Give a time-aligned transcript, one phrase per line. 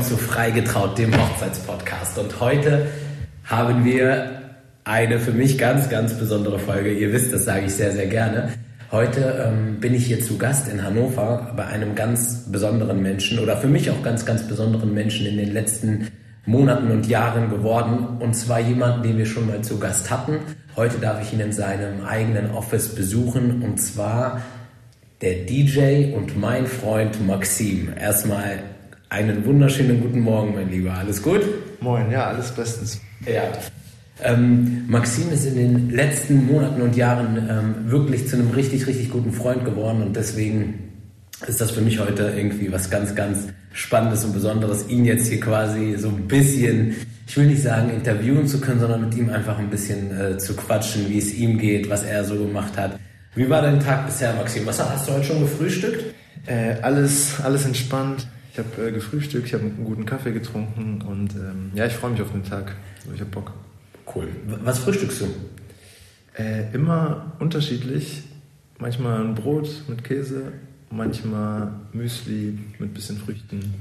[0.00, 2.18] Willkommen zu Freigetraut, dem Hochzeitspodcast.
[2.18, 2.86] Und heute
[3.44, 4.40] haben wir
[4.82, 6.90] eine für mich ganz, ganz besondere Folge.
[6.90, 8.48] Ihr wisst, das sage ich sehr, sehr gerne.
[8.90, 13.58] Heute ähm, bin ich hier zu Gast in Hannover bei einem ganz besonderen Menschen oder
[13.58, 16.08] für mich auch ganz, ganz besonderen Menschen in den letzten
[16.46, 18.20] Monaten und Jahren geworden.
[18.20, 20.38] Und zwar jemanden, den wir schon mal zu Gast hatten.
[20.76, 24.40] Heute darf ich ihn in seinem eigenen Office besuchen und zwar
[25.20, 27.90] der DJ und mein Freund Maxim.
[28.00, 28.60] Erstmal
[29.10, 30.94] einen wunderschönen guten Morgen, mein Lieber.
[30.94, 31.42] Alles gut?
[31.80, 33.00] Moin, ja, alles bestens.
[33.26, 33.42] Ja.
[34.22, 39.10] Ähm, Maxim ist in den letzten Monaten und Jahren ähm, wirklich zu einem richtig, richtig
[39.10, 40.90] guten Freund geworden und deswegen
[41.46, 45.40] ist das für mich heute irgendwie was ganz, ganz Spannendes und Besonderes, ihn jetzt hier
[45.40, 46.94] quasi so ein bisschen,
[47.26, 50.54] ich will nicht sagen interviewen zu können, sondern mit ihm einfach ein bisschen äh, zu
[50.54, 52.98] quatschen, wie es ihm geht, was er so gemacht hat.
[53.34, 54.66] Wie war dein Tag bisher, Maxim?
[54.66, 56.14] Was hast du heute schon gefrühstückt?
[56.46, 58.26] Äh, alles, alles entspannt.
[58.52, 62.10] Ich habe äh, gefrühstückt, ich habe einen guten Kaffee getrunken und ähm, ja, ich freue
[62.10, 62.74] mich auf den Tag.
[63.02, 63.52] Also ich habe Bock.
[64.14, 64.28] Cool.
[64.64, 65.26] Was frühstückst du?
[66.42, 68.22] Äh, immer unterschiedlich.
[68.78, 70.52] Manchmal ein Brot mit Käse,
[70.90, 73.74] manchmal Müsli mit bisschen Früchten.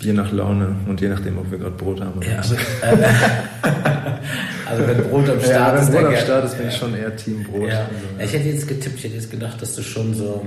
[0.00, 2.18] Je nach Laune und je nachdem, ob wir gerade Brot haben.
[2.18, 2.58] Oder ja, also, äh,
[4.66, 5.92] also wenn Brot am Start ja, ist.
[5.92, 7.68] Wenn Brot am Start ist, bin ich schon eher Team Brot.
[7.68, 7.88] Ja.
[8.18, 10.46] Also, ich hätte jetzt getippt, ich hätte jetzt gedacht, dass du schon so.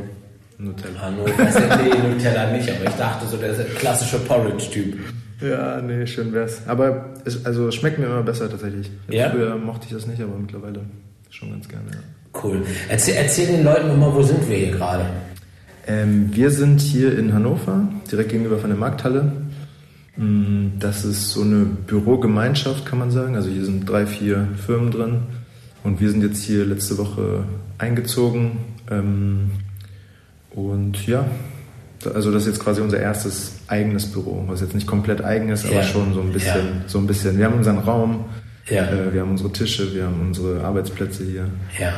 [0.61, 0.99] Nutella.
[1.01, 4.99] Ah, no, nee, Nutella nicht, aber ich dachte so, der klassische Porridge-Typ.
[5.41, 6.61] Ja, nee, schön wär's.
[6.67, 8.91] Aber es, also, es schmeckt mir immer besser tatsächlich.
[9.09, 9.31] Ja?
[9.31, 10.81] Früher mochte ich das nicht, aber mittlerweile
[11.31, 11.85] schon ganz gerne.
[11.91, 12.41] Ja.
[12.43, 12.63] Cool.
[12.87, 15.05] Erzähl, erzähl den Leuten nochmal, wo sind wir hier gerade?
[15.87, 19.31] Ähm, wir sind hier in Hannover, direkt gegenüber von der Markthalle.
[20.15, 23.35] Mm, das ist so eine Bürogemeinschaft, kann man sagen.
[23.35, 25.23] Also hier sind drei, vier Firmen drin.
[25.83, 27.45] Und wir sind jetzt hier letzte Woche
[27.79, 28.59] eingezogen.
[28.91, 29.49] Ähm,
[30.53, 31.25] und ja,
[32.13, 35.65] also das ist jetzt quasi unser erstes eigenes Büro, was jetzt nicht komplett eigen ist,
[35.65, 35.83] aber ja.
[35.83, 36.83] schon so ein bisschen, ja.
[36.87, 37.37] so ein bisschen.
[37.37, 38.25] Wir haben unseren Raum,
[38.69, 38.85] ja.
[38.85, 41.45] äh, wir haben unsere Tische, wir haben unsere Arbeitsplätze hier.
[41.79, 41.93] Ja,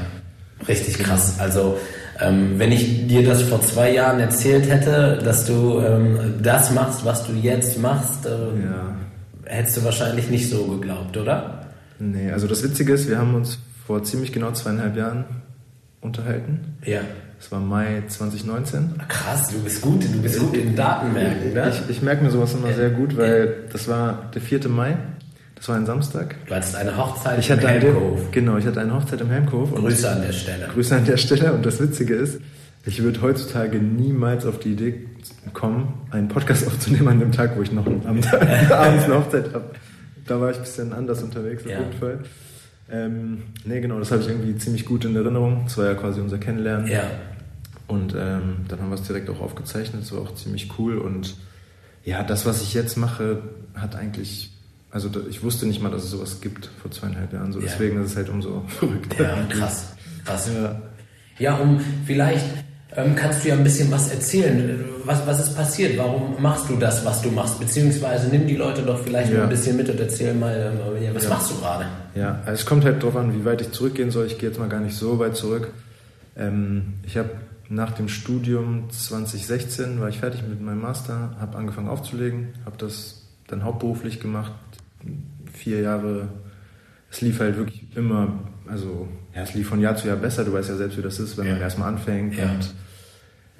[0.67, 1.39] richtig krass.
[1.39, 1.77] Also
[2.19, 7.05] ähm, wenn ich dir das vor zwei Jahren erzählt hätte, dass du ähm, das machst,
[7.05, 8.95] was du jetzt machst, äh, ja.
[9.45, 11.67] hättest du wahrscheinlich nicht so geglaubt, oder?
[11.99, 15.25] Nee, also das Witzige ist, wir haben uns vor ziemlich genau zweieinhalb Jahren
[16.01, 16.77] unterhalten.
[16.85, 17.01] Ja.
[17.43, 18.95] Das war Mai 2019.
[18.99, 21.69] Ach, krass, du bist gut, du bist gut in Datenmerken, ne?
[21.69, 24.69] Ich, ich merke mir sowas immer sehr gut, weil das war der 4.
[24.69, 24.95] Mai
[25.63, 26.35] das war ein Samstag.
[26.45, 28.31] Du hattest eine Hochzeit ich im Helmhof.
[28.31, 29.73] Genau, ich hatte eine Hochzeit im Helmhof.
[29.73, 30.67] Grüße an der Stelle.
[30.73, 31.53] Grüße an der Stelle.
[31.53, 32.41] Und das Witzige ist,
[32.85, 35.05] ich würde heutzutage niemals auf die Idee
[35.53, 39.53] kommen, einen Podcast aufzunehmen an dem Tag, wo ich noch am Tag, abends eine Hochzeit
[39.53, 39.65] habe.
[40.27, 41.79] Da war ich ein bisschen anders unterwegs, auf ja.
[41.79, 42.19] jeden Fall.
[42.91, 45.61] Ähm, nee, genau, das habe ich irgendwie ziemlich gut in Erinnerung.
[45.63, 46.87] Das war ja quasi unser Kennenlernen.
[46.87, 47.03] Ja.
[47.87, 50.01] Und ähm, dann haben wir es direkt auch aufgezeichnet.
[50.01, 50.97] Das war auch ziemlich cool.
[50.97, 51.35] Und
[52.03, 53.43] ja, das, was ich jetzt mache,
[53.75, 54.53] hat eigentlich
[54.93, 57.51] also ich wusste nicht mal, dass es sowas gibt vor zweieinhalb Jahren.
[57.51, 57.65] So, ja.
[57.65, 59.23] Deswegen ist es halt umso verrückter.
[59.23, 59.95] Ja, krass.
[60.23, 60.49] krass.
[60.53, 60.81] Ja.
[61.39, 62.45] ja, um vielleicht
[62.95, 64.85] ähm, kannst du ja ein bisschen was erzählen.
[65.03, 65.97] Was, was ist passiert?
[65.97, 67.59] Warum machst du das, was du machst?
[67.59, 69.39] Beziehungsweise nimm die Leute doch vielleicht ja.
[69.39, 70.55] mal ein bisschen mit und erzähl mal,
[71.01, 71.85] äh, was machst du gerade?
[72.13, 74.27] Ja, also es kommt halt darauf an, wie weit ich zurückgehen soll.
[74.27, 75.69] Ich gehe jetzt mal gar nicht so weit zurück.
[76.37, 77.31] Ähm, ich habe
[77.73, 83.27] nach dem Studium 2016 war ich fertig mit meinem Master, habe angefangen aufzulegen, habe das
[83.47, 84.53] dann hauptberuflich gemacht,
[85.51, 86.29] vier Jahre,
[87.11, 90.43] es lief halt wirklich immer, also ja, es lief von Jahr zu Jahr besser.
[90.43, 91.53] Du weißt ja selbst, wie das ist, wenn ja.
[91.53, 92.51] man erstmal anfängt ja.
[92.51, 92.73] und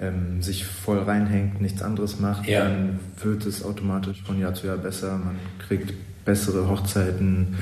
[0.00, 2.64] ähm, sich voll reinhängt, nichts anderes macht, ja.
[2.64, 5.18] dann wird es automatisch von Jahr zu Jahr besser.
[5.18, 5.36] Man
[5.66, 5.92] kriegt
[6.24, 7.56] bessere Hochzeiten,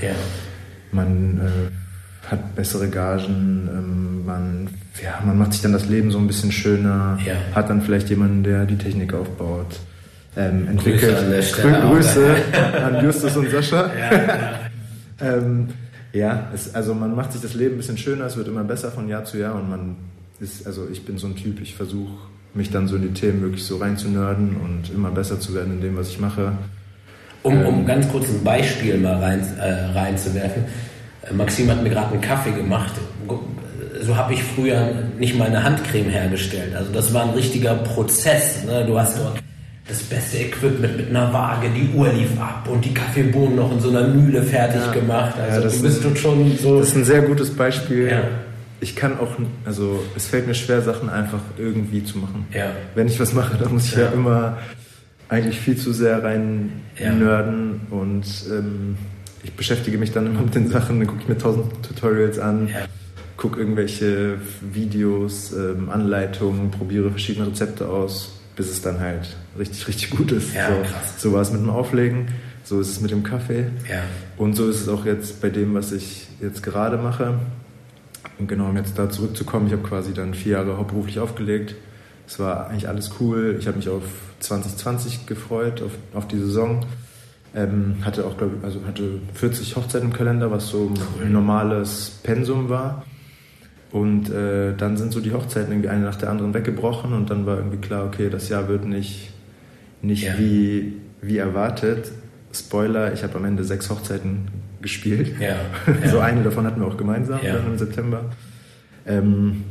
[0.93, 1.82] man äh,
[2.29, 4.69] hat bessere Gagen, ähm, man,
[5.03, 7.19] ja, man macht sich dann das Leben so ein bisschen schöner,
[7.55, 9.81] hat dann vielleicht jemanden, der die Technik aufbaut
[10.37, 11.17] ähm, entwickelt.
[11.29, 12.35] Grüße, an, Grüße
[12.83, 13.91] an Justus und Sascha.
[13.99, 15.37] Ja, ja.
[15.37, 15.69] ähm,
[16.13, 18.91] ja es, also man macht sich das Leben ein bisschen schöner, es wird immer besser
[18.91, 19.97] von Jahr zu Jahr und man
[20.41, 22.13] ist, also ich bin so ein Typ, ich versuche
[22.55, 25.81] mich dann so in die Themen wirklich so reinzunörden und immer besser zu werden in
[25.81, 26.53] dem, was ich mache.
[27.43, 30.65] Um, um ähm, ganz kurz ein Beispiel mal rein, äh, reinzuwerfen.
[31.29, 32.93] Äh, Maxim hat mir gerade einen Kaffee gemacht.
[34.01, 36.75] So habe ich früher nicht mal eine Handcreme hergestellt.
[36.77, 38.65] Also das war ein richtiger Prozess.
[38.65, 38.85] Ne?
[38.87, 39.39] Du hast dort
[39.89, 43.81] das beste Equipment mit einer Waage, die Uhr lief ab und die Kaffeebohnen noch in
[43.81, 45.35] so einer Mühle fertig ja, gemacht.
[45.39, 46.79] Also ja, das du bist ist, schon so.
[46.79, 48.09] Das ist ein sehr gutes Beispiel.
[48.09, 48.23] Ja.
[48.81, 49.29] Ich kann auch,
[49.65, 52.47] also es fällt mir schwer, Sachen einfach irgendwie zu machen.
[52.53, 52.71] Ja.
[52.95, 54.59] Wenn ich was mache, dann muss ich ja, ja immer
[55.29, 58.97] eigentlich viel zu sehr rein nörden und ähm,
[59.43, 62.69] ich beschäftige mich dann immer mit den Sachen, dann gucke ich mir tausend Tutorials an,
[62.69, 62.87] ja.
[63.37, 70.11] gucke irgendwelche Videos, ähm, Anleitungen, probiere verschiedene Rezepte aus bis es dann halt richtig, richtig
[70.11, 70.55] gut ist.
[70.55, 72.29] Ja, so, so war es mit dem Auflegen,
[72.65, 73.67] so ist es mit dem Kaffee.
[73.89, 74.03] Ja.
[74.37, 77.39] Und so ist es auch jetzt bei dem, was ich jetzt gerade mache.
[78.39, 81.75] Und genau, um jetzt da zurückzukommen, ich habe quasi dann vier Jahre hauptberuflich aufgelegt.
[82.27, 83.57] Es war eigentlich alles cool.
[83.59, 84.05] Ich habe mich auf
[84.41, 86.85] 2020 gefreut, auf, auf die Saison.
[87.55, 90.91] Ähm, hatte auch, glaube ich, also hatte 40 Hochzeiten im Kalender, was so
[91.23, 93.05] ein normales Pensum war.
[93.91, 97.45] Und äh, dann sind so die Hochzeiten irgendwie eine nach der anderen weggebrochen und dann
[97.45, 99.33] war irgendwie klar, okay, das Jahr wird nicht,
[100.01, 100.39] nicht Ja.
[100.39, 102.11] wie, wie erwartet.
[102.55, 104.49] Spoiler, ich habe am Ende sechs Hochzeiten
[104.81, 105.35] gespielt.
[105.39, 105.57] Ja.
[106.11, 106.23] so ja.
[106.25, 107.57] eine davon hatten wir auch gemeinsam Ja.
[107.59, 108.25] im September.
[109.07, 109.65] Ähm,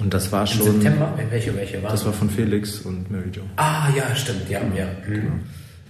[0.00, 0.64] und das war Im schon.
[0.80, 1.12] September?
[1.30, 3.42] Welche, welche waren Das war von Felix und Mary Jo.
[3.56, 4.86] Ah, ja, stimmt, ja, ja.
[5.06, 5.40] Mhm.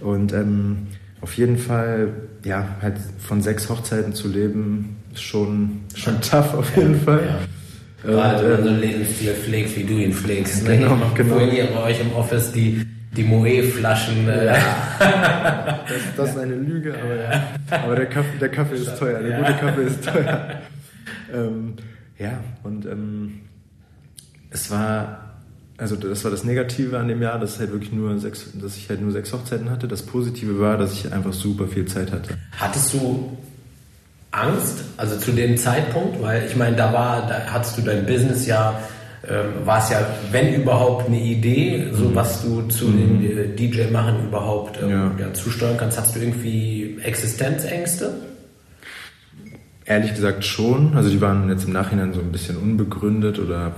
[0.05, 0.87] Und ähm,
[1.23, 2.09] auf jeden Fall,
[2.43, 7.23] ja, halt von sechs Hochzeiten zu leben, ist schon, schon tough auf jeden Fall.
[7.25, 7.39] Ja.
[8.03, 10.67] Und, Gerade wenn ähm, einen Lebensstil pflegst, wie du ihn pflegst.
[10.67, 10.79] Ne?
[10.79, 11.35] Genau, hab genau.
[11.35, 12.85] Vorhin hier bei euch im Office die,
[13.15, 14.27] die Moe-Flaschen.
[14.27, 14.47] Äh,
[14.99, 17.43] das, das ist eine Lüge, aber, ja.
[17.83, 19.37] aber der, Kaffee, der Kaffee ist teuer, der Ja.
[19.39, 20.49] gute Kaffee ist teuer.
[21.33, 21.75] ähm,
[22.19, 23.39] ja, und ähm,
[24.49, 25.22] es war,
[25.83, 28.87] also das war das Negative an dem Jahr, dass, halt wirklich nur sechs, dass ich
[28.87, 29.85] halt nur sechs Hochzeiten hatte.
[29.85, 32.37] Das Positive war, dass ich einfach super viel Zeit hatte.
[32.57, 33.37] Hattest du
[34.31, 36.21] Angst, also zu dem Zeitpunkt?
[36.21, 38.79] Weil ich meine, da war, da hattest du dein Business ja,
[39.29, 44.27] ähm, war es ja, wenn überhaupt, eine Idee, so was du zu dem äh, DJ-Machen
[44.27, 45.11] überhaupt ähm, Ja.
[45.19, 45.99] ja, zusteuern kannst.
[45.99, 48.13] Hast du irgendwie Existenzängste?
[49.83, 50.95] Ehrlich gesagt schon.
[50.95, 53.75] Also die waren jetzt im Nachhinein so ein bisschen unbegründet oder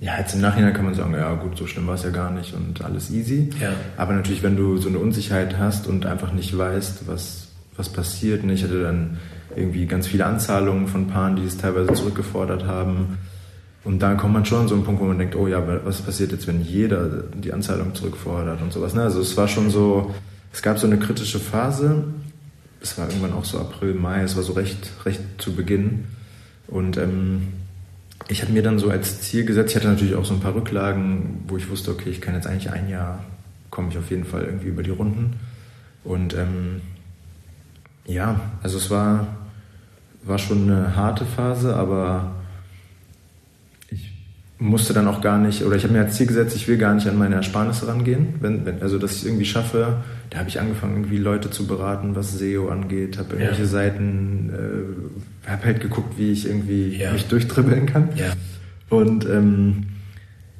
[0.00, 2.30] ja, jetzt im Nachhinein kann man sagen, ja gut, so schlimm war es ja gar
[2.30, 3.50] nicht und alles easy.
[3.60, 3.72] Ja.
[3.96, 8.44] Aber natürlich, wenn du so eine Unsicherheit hast und einfach nicht weißt, was, was passiert.
[8.44, 9.18] Und ich hatte dann
[9.56, 13.18] irgendwie ganz viele Anzahlungen von Paaren, die es teilweise zurückgefordert haben.
[13.82, 16.00] Und dann kommt man schon an so einen Punkt, wo man denkt, oh ja, was
[16.00, 18.94] passiert jetzt, wenn jeder die Anzahlung zurückfordert und sowas.
[18.94, 19.02] Ne?
[19.02, 20.14] Also es war schon so,
[20.52, 22.04] es gab so eine kritische Phase.
[22.80, 26.04] Es war irgendwann auch so April, Mai, es war so recht, recht zu Beginn.
[26.68, 27.48] Und ähm,
[28.28, 30.54] ich habe mir dann so als Ziel gesetzt, ich hatte natürlich auch so ein paar
[30.54, 33.24] Rücklagen, wo ich wusste, okay, ich kann jetzt eigentlich ein Jahr,
[33.70, 35.34] komme ich auf jeden Fall irgendwie über die Runden.
[36.04, 36.82] Und ähm,
[38.04, 39.28] ja, also es war,
[40.22, 42.32] war schon eine harte Phase, aber
[44.60, 46.92] musste dann auch gar nicht, oder ich habe mir als Ziel gesetzt, ich will gar
[46.94, 48.34] nicht an meine Ersparnisse rangehen.
[48.40, 49.98] Wenn, wenn, also, dass ich es irgendwie schaffe,
[50.30, 53.68] da habe ich angefangen, irgendwie Leute zu beraten, was SEO angeht, habe irgendwelche Ja.
[53.68, 54.50] Seiten,
[55.46, 57.12] äh, habe halt geguckt, wie ich irgendwie Ja.
[57.12, 58.08] mich durchdribbeln kann.
[58.16, 58.32] Ja.
[58.90, 59.84] Und ähm,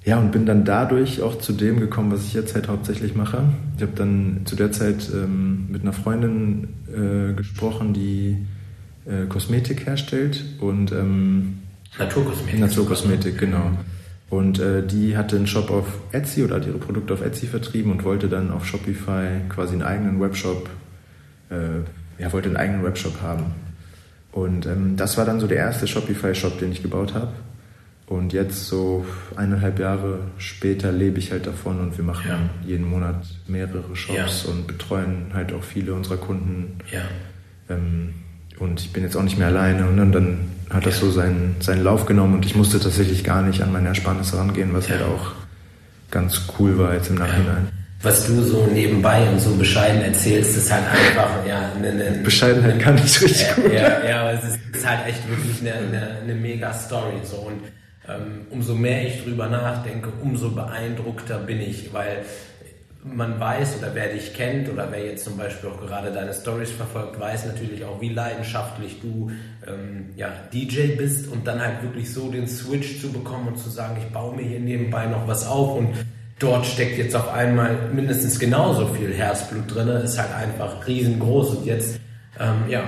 [0.05, 3.43] ja, und bin dann dadurch auch zu dem gekommen, was ich jetzt halt hauptsächlich mache.
[3.77, 8.37] Ich habe dann zu der Zeit ähm, mit einer Freundin äh, gesprochen, die
[9.07, 11.59] äh, Kosmetik herstellt und ähm,
[11.99, 12.61] Naturkosmetik.
[12.61, 13.71] Naturkosmetik, genau.
[14.31, 17.91] Und äh, die hatte einen Shop auf Etsy oder hat ihre Produkte auf Etsy vertrieben
[17.93, 20.69] und wollte dann auf Shopify quasi einen eigenen Webshop,
[21.51, 23.47] äh, ja, wollte einen eigenen Webshop haben.
[24.33, 27.33] Und ähm, das war dann so der erste Shopify-Shop, den ich gebaut habe.
[28.07, 29.05] Und jetzt so
[29.37, 32.39] eineinhalb Jahre später lebe ich halt davon und wir machen Ja.
[32.67, 34.51] jeden Monat mehrere Shops Ja.
[34.53, 36.79] und betreuen halt auch viele unserer Kunden.
[36.93, 37.03] Ja.
[37.69, 38.15] Ähm,
[38.59, 39.87] und ich bin jetzt auch nicht mehr alleine.
[39.89, 40.39] Und dann, dann
[40.71, 43.89] hat das so seinen, seinen Lauf genommen und ich musste tatsächlich gar nicht an meine
[43.89, 45.33] Ersparnisse rangehen, was halt auch
[46.11, 47.69] ganz cool war jetzt im Nachhinein.
[48.03, 52.79] Was du so nebenbei und so bescheiden erzählst, ist halt einfach, ja, eine, eine Bescheidenheit
[52.79, 53.73] kann ich richtig ja, gut.
[53.73, 57.17] Ja, ja, aber es ist, ist halt echt wirklich eine, eine, eine mega Story.
[57.25, 57.39] So.
[57.39, 57.61] Und
[58.09, 62.25] ähm, umso mehr ich drüber nachdenke, umso beeindruckter bin ich, weil
[63.05, 66.71] man weiß oder wer dich kennt oder wer jetzt zum Beispiel auch gerade deine Stories
[66.71, 69.31] verfolgt, weiß natürlich auch, wie leidenschaftlich du
[69.67, 73.71] ähm, ja, DJ bist und dann halt wirklich so den Switch zu bekommen und zu
[73.71, 75.95] sagen, ich baue mir hier nebenbei noch was auf und
[76.41, 81.67] dort steckt jetzt auf einmal mindestens genauso viel Herzblut drin, ist halt einfach riesengroß und
[81.67, 82.01] jetzt
[82.41, 82.83] ähm, ja,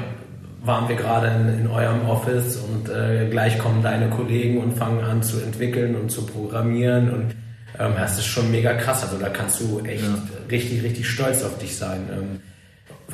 [0.63, 5.05] waren wir gerade in, in eurem Office und äh, gleich kommen deine Kollegen und fangen
[5.05, 7.35] an zu entwickeln und zu programmieren und
[7.79, 9.03] ähm, das ist schon mega krass.
[9.03, 10.05] Also da kannst du echt
[10.51, 12.09] richtig, richtig stolz auf dich sein.
[12.13, 12.41] Ähm,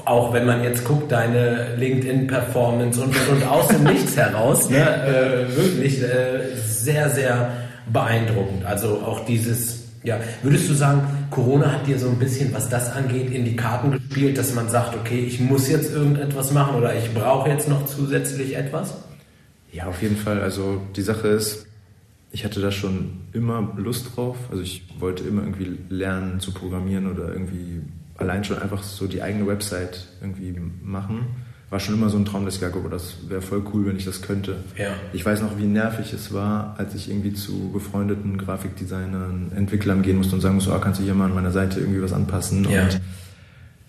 [0.05, 4.79] auch wenn man jetzt guckt, deine LinkedIn-Performance und, und, und aus dem Nichts heraus, ne,
[4.79, 7.53] äh, wirklich äh, sehr, sehr
[7.91, 8.65] beeindruckend.
[8.67, 12.93] Also auch dieses, ja, würdest du sagen, Corona hat dir so ein bisschen, was das
[12.93, 16.95] angeht, in die Karten gespielt, dass man sagt, okay, ich muss jetzt irgendetwas machen oder
[16.95, 18.95] ich brauche jetzt noch zusätzlich etwas?
[19.73, 20.41] Ja, auf jeden Fall.
[20.41, 21.66] Also die Sache ist,
[22.37, 24.37] ich hatte da schon immer Lust drauf.
[24.51, 27.81] Also ich wollte immer irgendwie lernen zu programmieren oder irgendwie
[28.19, 31.29] allein schon einfach so die eigene Website irgendwie machen.
[31.71, 33.97] war schon immer so ein Traum, dass ich gesagt habe, das wäre voll cool, wenn
[33.97, 34.57] ich das könnte.
[34.77, 34.91] Ja.
[35.15, 40.19] Ich weiß noch, wie nervig es war, als ich irgendwie zu befreundeten Grafikdesignern, Entwicklern gehen
[40.19, 42.69] musste und sagen musste, oh, kannst du hier mal an meiner Seite irgendwie was anpassen?
[42.71, 42.83] Ja.
[42.83, 43.01] Und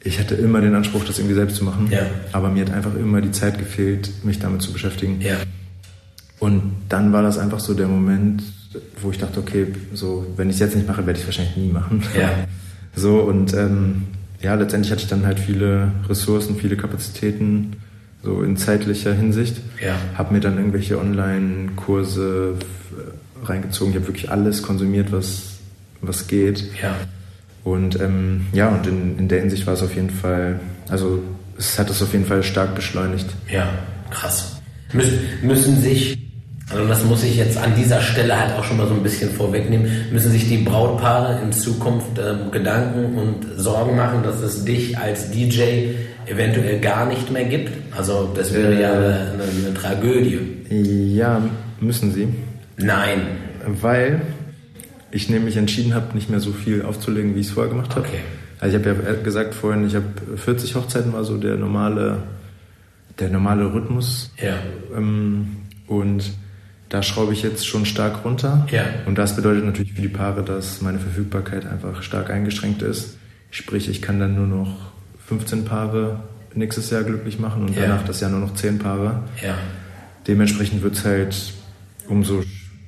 [0.06, 1.90] ich hatte immer den Anspruch, das irgendwie selbst zu machen.
[1.92, 2.04] Ja.
[2.32, 5.20] Aber mir hat einfach immer die Zeit gefehlt, mich damit zu beschäftigen.
[5.20, 5.36] Ja.
[6.40, 8.44] Und dann war das einfach so der Moment,
[9.02, 11.58] wo ich dachte, okay, so, wenn ich es jetzt nicht mache, werde ich es wahrscheinlich
[11.58, 12.04] nie machen.
[12.18, 12.30] Ja.
[13.00, 14.08] So, und ähm,
[14.42, 17.74] ja, letztendlich hatte ich dann halt viele Ressourcen, viele Kapazitäten,
[18.24, 19.58] so in zeitlicher Hinsicht.
[19.80, 19.96] Ja.
[20.16, 23.92] Habe mir dann irgendwelche Online-Kurse äh, reingezogen.
[23.94, 25.60] Ich habe wirklich alles konsumiert, was,
[26.02, 26.64] was geht.
[26.82, 26.96] Ja.
[27.64, 31.22] Und ähm, ja, und in, in der Hinsicht war es auf jeden Fall, also
[31.58, 33.28] es hat es auf jeden Fall stark beschleunigt.
[33.52, 33.70] Ja,
[34.10, 34.62] krass.
[34.94, 36.18] Müssen, müssen sich,
[36.70, 39.32] also das muss ich jetzt an dieser Stelle halt auch schon mal so ein bisschen
[39.32, 44.98] vorwegnehmen, müssen sich die Brautpaare in Zukunft ähm, Gedanken und Sorgen machen, dass es dich
[44.98, 45.92] als DJ
[46.26, 47.72] eventuell gar nicht mehr gibt?
[47.96, 48.82] Also das wäre Äh.
[48.82, 50.40] ja eine, eine, eine Tragödie.
[51.16, 51.42] Ja,
[51.80, 52.28] müssen sie.
[52.78, 53.22] Nein.
[53.66, 54.22] Weil
[55.12, 58.02] ich nämlich entschieden habe, nicht mehr so viel aufzulegen, wie ich es vorher gemacht habe.
[58.08, 58.20] Okay.
[58.60, 60.06] Also ich habe ja gesagt vorhin, ich habe
[60.36, 62.18] 40 Hochzeiten war so der normale,
[63.20, 64.32] der normale Rhythmus.
[64.42, 64.56] Ja.
[64.96, 65.58] Ähm,
[65.88, 66.24] und
[66.90, 68.66] da schraube ich jetzt schon stark runter.
[68.72, 68.84] Ja.
[69.06, 73.18] Und das bedeutet natürlich für die Paare, dass meine Verfügbarkeit einfach stark eingeschränkt ist.
[73.52, 74.78] Sprich, ich kann dann nur noch
[75.28, 76.22] 15 Paare
[76.54, 77.84] nächstes Jahr glücklich machen und Ja.
[77.84, 79.24] danach das Jahr nur noch 10 Paare.
[79.44, 79.56] Ja.
[80.28, 81.54] Dementsprechend wird es halt
[82.08, 82.44] umso,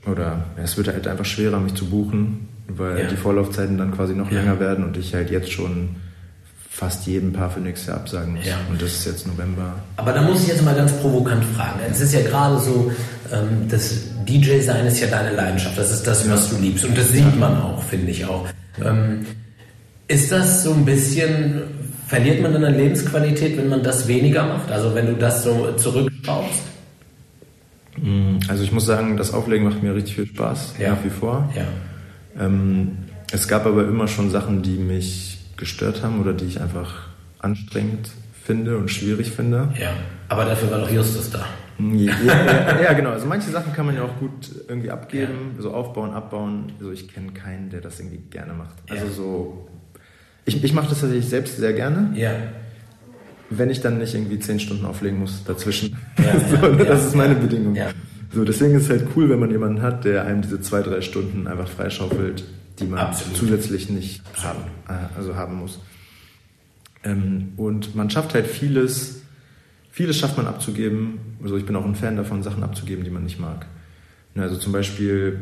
[0.05, 3.07] oder es wird halt einfach schwerer, mich zu buchen, weil Ja.
[3.07, 5.95] die Vorlaufzeiten dann quasi noch länger werden und ich halt jetzt schon
[6.79, 8.45] fast jedem Paar für nächstes Jahr absagen muss.
[8.45, 8.55] Ja.
[8.69, 9.73] Und das ist jetzt November.
[9.97, 11.79] Aber da muss ich jetzt mal ganz provokant fragen.
[11.91, 12.89] Es ist ja gerade so,
[13.33, 13.95] ähm, das
[14.25, 15.77] DJ-Sein ist ja deine Leidenschaft.
[15.77, 16.85] Das ist das, was du liebst.
[16.85, 18.47] Und das sieht man auch, finde ich auch.
[18.81, 19.25] Ähm,
[20.07, 21.63] ist das so ein bisschen,
[22.07, 24.71] verliert man dann an Lebensqualität, wenn man das weniger macht?
[24.71, 26.61] Also wenn du das so zurückschraubst?
[28.47, 30.91] Also ich muss sagen, das Auflegen macht mir richtig viel Spaß, Ja.
[30.91, 31.49] nach wie vor.
[31.57, 32.45] Ja.
[32.45, 32.99] Ähm,
[33.33, 37.07] es gab aber immer schon Sachen, die mich gestört haben oder die ich einfach
[37.39, 38.09] anstrengend
[38.43, 39.69] finde und schwierig finde.
[39.79, 39.91] Ja.
[40.29, 41.45] Aber dafür war doch Justus da.
[41.79, 43.11] Ja, ja, ja, genau.
[43.11, 46.71] Also manche Sachen kann man ja auch gut irgendwie abgeben, so aufbauen, abbauen.
[46.79, 48.75] Also ich kenne keinen, der das irgendwie gerne macht.
[48.89, 49.11] Also Ja.
[49.11, 49.67] so,
[50.45, 52.31] ich, ich mache das tatsächlich selbst sehr gerne, Ja.
[53.49, 55.95] wenn ich dann nicht irgendwie zehn Stunden auflegen muss dazwischen.
[56.17, 57.75] Ja, so, ja, das ja, ist meine ja, Bedingung.
[57.75, 57.87] ja.
[58.33, 61.01] So, deswegen ist es halt cool, wenn man jemanden hat, der einem diese zwei, drei
[61.01, 62.43] Stunden einfach freischaufelt,
[62.79, 63.37] die man Absolut.
[63.37, 65.79] zusätzlich nicht haben, äh, also haben muss.
[67.03, 69.21] Ähm, und man schafft halt vieles,
[69.91, 71.19] vieles schafft man abzugeben.
[71.41, 73.65] Also ich bin auch ein Fan davon, Sachen abzugeben, die man nicht mag.
[74.35, 75.39] Ne, Also zum Beispiel,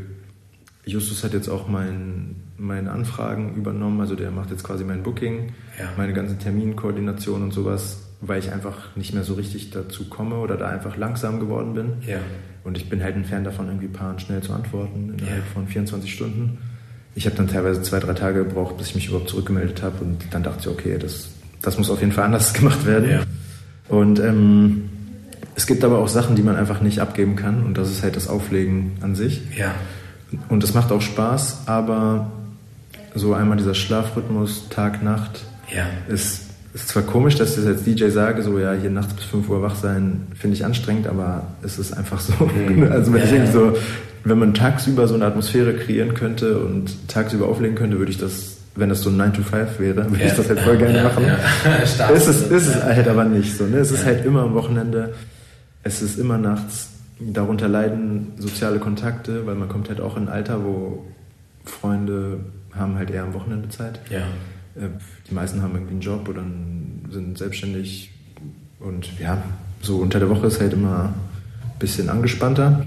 [0.86, 5.52] Justus hat jetzt auch mein, meine Anfragen übernommen, also der macht jetzt quasi mein Booking,
[5.80, 5.90] Ja.
[5.98, 10.58] meine ganze Terminkoordination und sowas, weil ich einfach nicht mehr so richtig dazu komme oder
[10.58, 11.94] da einfach langsam geworden bin.
[12.08, 12.20] Ja.
[12.64, 15.52] Und ich bin halt ein Fan davon, irgendwie Paaren schnell zu antworten innerhalb Ja.
[15.54, 16.58] von 24 Stunden.
[17.18, 20.20] Ich habe dann teilweise zwei, drei Tage gebraucht, bis ich mich überhaupt zurückgemeldet habe und
[20.30, 21.30] dann dachte ich, okay, das,
[21.64, 23.10] das muss auf jeden Fall anders gemacht werden.
[23.10, 23.20] Ja.
[23.90, 24.84] Und ähm,
[25.56, 28.16] es gibt aber auch Sachen, die man einfach nicht abgeben kann und das ist halt
[28.16, 29.42] das Auflegen an sich.
[29.58, 29.74] Ja.
[30.50, 32.30] Und das macht auch Spaß, aber
[33.16, 35.44] so einmal dieser Schlafrhythmus, Tag, Nacht,
[35.76, 35.86] Ja.
[36.14, 36.42] ist,
[36.76, 39.50] ist zwar komisch, dass ich das als DJ sage, so ja, hier nachts bis 5
[39.50, 42.34] Uhr wach sein, finde ich anstrengend, aber es ist einfach so.
[42.46, 42.84] Mhm.
[42.92, 43.74] Also wenn Ja, ich irgendwie so,
[44.30, 48.58] wenn man tagsüber so eine Atmosphäre kreieren könnte und tagsüber auflegen könnte, würde ich das,
[48.76, 51.04] wenn das so ein 9 to 5 wäre, würde ich das halt voll gerne ja,
[51.04, 51.26] machen.
[51.26, 52.08] Ja.
[52.14, 52.84] Ist es, ist es Ja.
[52.84, 53.66] halt aber nicht so.
[53.66, 53.78] Ne?
[53.78, 54.08] Es ist Ja.
[54.08, 55.14] halt immer am Wochenende,
[55.84, 56.90] es ist immer nachts.
[57.20, 61.04] Darunter leiden soziale Kontakte, weil man kommt halt auch in ein Alter, wo
[61.66, 62.40] Freunde
[62.74, 64.00] haben halt eher am Wochenende Zeit.
[64.10, 64.20] Ja.
[64.82, 64.90] Äh,
[65.30, 66.44] Die meisten haben irgendwie einen Job oder
[67.12, 68.12] sind selbstständig.
[68.80, 69.42] Und ja,
[69.82, 71.06] so unter der Woche ist halt immer
[71.64, 72.86] ein bisschen angespannter.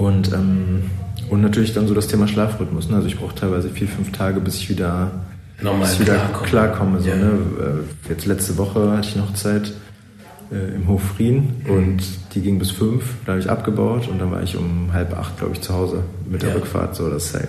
[0.00, 0.84] Und, ähm,
[1.28, 2.88] und natürlich dann so das Thema Schlafrhythmus.
[2.88, 2.96] Ne?
[2.96, 5.10] Also ich brauche teilweise vier, fünf Tage, bis ich wieder,
[5.62, 6.46] Nochmal bis ich wieder klarkomme.
[6.48, 7.00] klarkomme.
[7.00, 7.16] so, Ja.
[7.16, 7.30] ne?
[8.06, 9.72] Äh, Jetzt letzte Woche hatte ich noch Zeit
[10.50, 11.98] äh, im Hof Frien und
[12.34, 13.04] die ging bis fünf.
[13.26, 16.02] Da habe ich abgebaut und dann war ich um halb acht, glaube ich, zu Hause
[16.28, 16.54] mit der Ja.
[16.56, 16.96] Rückfahrt.
[16.96, 17.48] So, das ist halt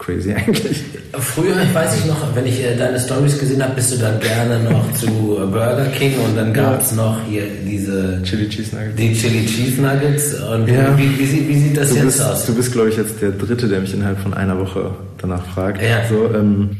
[0.00, 0.82] crazy eigentlich.
[1.12, 4.18] Früher, ich weiß ich noch, wenn ich äh, deine Stories gesehen habe, bist du dann
[4.18, 8.74] gerne noch zu äh, Burger King und dann gab es noch hier diese Chili Cheese
[8.74, 8.96] Nuggets.
[8.96, 10.34] die Chili Cheese Nuggets.
[10.34, 10.96] Und Ja.
[10.98, 12.46] wie, wie, sieht- wie sieht das Du jetzt bist, aus?
[12.46, 15.80] du bist, glaube ich, jetzt der Dritte, der mich innerhalb von einer Woche danach fragt.
[15.82, 16.02] Ja.
[16.08, 16.70] So, ähm,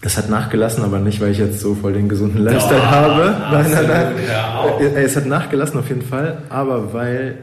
[0.00, 3.36] es hat nachgelassen, aber nicht, weil ich jetzt so voll den gesunden Lifestyle Oh, habe.
[3.52, 4.96] Nein, nein, nein.
[4.96, 7.34] Es hat nachgelassen auf jeden Fall, aber weil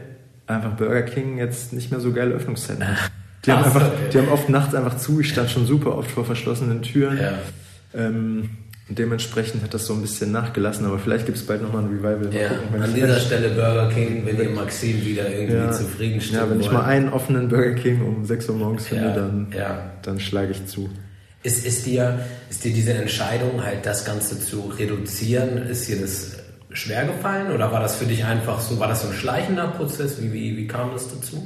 [0.46, 3.10] einfach Burger King jetzt nicht mehr so geile Öffnungszeiten hat.
[3.46, 4.10] Die haben, Ach einfach, okay.
[4.12, 5.20] die haben oft nachts einfach zu.
[5.20, 7.18] Ich stand schon super oft vor verschlossenen Türen.
[7.18, 7.32] Ja.
[7.94, 8.50] Ähm,
[8.88, 11.88] Und dementsprechend hat das so ein bisschen nachgelassen, aber vielleicht gibt es bald nochmal ein
[11.88, 12.34] Revival.
[12.34, 16.42] Ja, gucken, an dieser Stelle Burger King, wenn ihr Maxim wieder irgendwie ja, zufriedenstellt.
[16.42, 19.46] Ja, wenn ich mal einen offenen Burger King um 6 Uhr morgens finde, ja, dann,
[19.56, 19.90] ja.
[20.02, 20.90] dann schlage ich zu.
[21.42, 22.18] Ist, ist, dir,
[22.50, 26.36] ist dir diese Entscheidung, halt das Ganze zu reduzieren, ist dir das
[26.72, 30.20] schwer gefallen oder war das für dich einfach so, war das so ein schleichender Prozess?
[30.20, 31.42] Wie, wie, wie kam das dazu?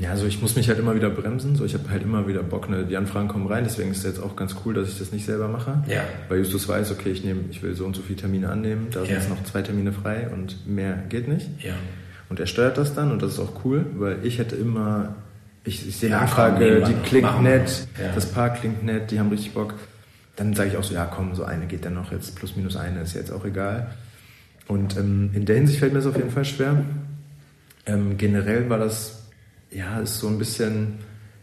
[0.00, 1.56] Ja, also ich muss mich halt immer wieder bremsen.
[1.56, 2.84] So, ich habe halt immer wieder Bock, ne?
[2.84, 3.64] die Anfragen kommen rein.
[3.64, 5.82] Deswegen ist es jetzt auch ganz cool, dass ich das nicht selber mache.
[5.88, 6.02] Ja.
[6.28, 8.88] Weil Justus weiß, okay, ich nehme, ich will so und so viele Termine annehmen.
[8.90, 11.48] Da sind jetzt noch zwei Termine frei und mehr geht nicht.
[11.62, 11.74] Ja.
[12.30, 15.16] Und er steuert das dann und das ist auch cool, weil ich hätte immer,
[15.64, 18.12] ich, ich sehe ja, Anfrage, die klingt nett, ja.
[18.14, 19.74] das Paar klingt nett, die haben richtig Bock.
[20.36, 22.76] Dann sage ich auch so, ja komm, so eine geht dann noch jetzt, plus minus
[22.76, 23.88] eine ist jetzt auch egal.
[24.66, 26.84] Und ähm, in der Hinsicht fällt mir das auf jeden Fall schwer.
[27.84, 29.19] Ähm, generell war das
[29.70, 30.94] ja, ist so ein bisschen,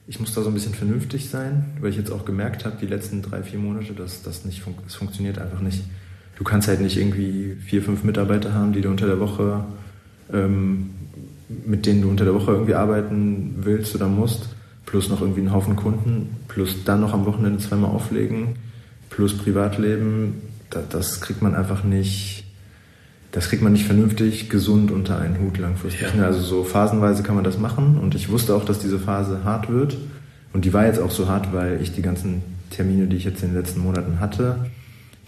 [0.07, 2.88] ich muss da so ein bisschen vernünftig sein, weil ich jetzt auch gemerkt habe, die
[2.88, 5.84] letzten drei, vier Monate, dass das nicht fun das funktioniert einfach nicht.
[6.38, 9.65] Du kannst halt nicht irgendwie vier, fünf Mitarbeiter haben, die du unter der Woche,
[10.31, 10.91] ähm,
[11.65, 14.50] mit denen du unter der Woche irgendwie arbeiten willst oder musst,
[14.86, 18.55] plus noch irgendwie einen Haufen Kunden, plus dann noch am Wochenende zweimal auflegen,
[19.10, 20.41] plus Privatleben.
[20.69, 22.46] Das, das kriegt man einfach nicht
[23.38, 26.08] das kriegt man nicht vernünftig gesund unter einen Hut langfristig.
[26.17, 26.25] Ja.
[26.25, 29.70] Also so phasenweise kann man das machen und ich wusste auch, dass diese Phase hart
[29.70, 29.96] wird
[30.53, 32.41] und die war jetzt auch so hart, weil ich die ganzen
[32.72, 34.65] Termine, die ich jetzt in den letzten Monaten hatte,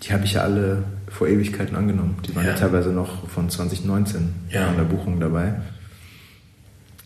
[0.01, 2.17] die habe ich ja alle vor Ewigkeiten angenommen.
[2.27, 4.69] Die waren ja, teilweise noch von 2019 ja.
[4.69, 5.53] an der Buchung dabei.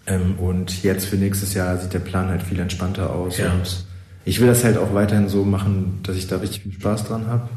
[0.07, 3.39] Ähm, und jetzt für nächstes Jahr sieht der Plan halt viel entspannter aus.
[3.39, 3.51] Ja.
[3.51, 3.83] Und
[4.23, 7.27] ich will das halt auch weiterhin so machen, dass ich da richtig viel Spaß dran
[7.27, 7.49] habe.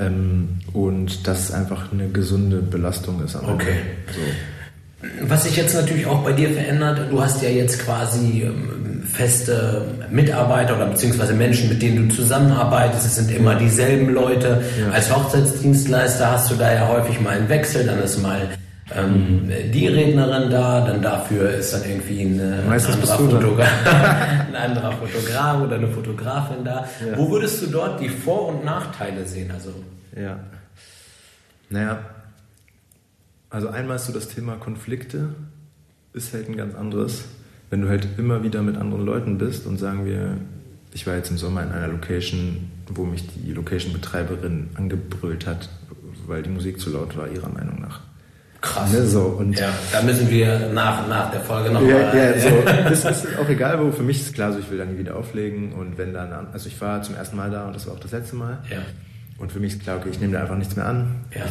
[0.00, 3.36] Ähm, und das einfach eine gesunde Belastung ist.
[3.36, 3.76] okay.
[4.12, 4.20] So.
[5.22, 9.82] Was sich jetzt natürlich auch bei dir verändert, du hast ja jetzt quasi ähm, feste
[10.10, 13.06] Mitarbeiter oder beziehungsweise Menschen, mit denen du zusammenarbeitest.
[13.06, 14.62] Es sind immer dieselben Leute.
[14.78, 14.90] Ja.
[14.90, 18.48] Als Hochzeitsdienstleister hast du da ja häufig mal einen Wechsel, dann ist mal
[18.94, 19.72] ähm, mhm.
[19.72, 23.68] die Rednerin da, dann dafür ist dann irgendwie ein, ein, anderer, Fotograf,
[24.48, 26.86] ein anderer Fotograf oder eine Fotografin da.
[27.06, 27.16] Ja.
[27.16, 29.50] Wo würdest du dort die Vor- und Nachteile sehen?
[29.50, 29.72] Also
[30.16, 30.38] ja.
[31.68, 32.00] Naja,
[33.48, 35.34] also einmal ist so das Thema Konflikte,
[36.12, 37.24] ist halt ein ganz anderes.
[37.68, 40.36] Wenn du halt immer wieder mit anderen Leuten bist und sagen wir,
[40.92, 45.68] ich war jetzt im Sommer in einer Location, wo mich die Location-Betreiberin angebrüllt hat,
[46.26, 48.00] weil die Musik zu laut war, ihrer Meinung nach.
[48.60, 48.92] Krass.
[48.92, 52.14] Ne, so, und ja, da müssen wir nach, nach der Folge noch ja.
[52.14, 52.48] Ja, so.
[53.04, 53.90] Das ist auch egal, wo.
[53.90, 55.72] Für mich ist klar, so, ich will dann nie wieder auflegen.
[55.72, 58.12] Und wenn dann, also ich war zum ersten Mal da und das war auch das
[58.12, 58.58] letzte Mal.
[58.70, 58.78] Ja.
[59.38, 61.24] Und für mich ist klar, okay, ich nehme da einfach nichts mehr an.
[61.34, 61.44] Ja.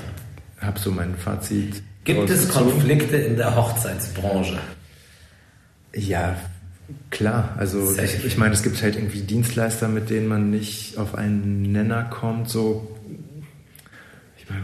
[0.59, 1.81] Ich habe so mein Fazit.
[2.03, 4.59] Gibt es Konflikte in der Hochzeitsbranche?
[5.95, 6.35] Ja,
[7.09, 7.55] klar.
[7.57, 11.71] Also ich, ich, meine, es gibt halt irgendwie Dienstleister, mit denen man nicht auf einen
[11.71, 12.49] Nenner kommt.
[12.49, 12.98] So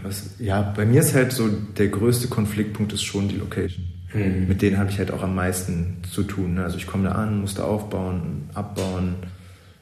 [0.03, 3.85] was, ja, bei mir ist halt so, der größte Konfliktpunkt ist schon die Location.
[4.13, 4.47] Mhm.
[4.47, 6.55] Mit denen habe ich halt auch am meisten zu tun.
[6.55, 6.63] Ne?
[6.63, 9.15] Also ich komme da an, muss da aufbauen, abbauen.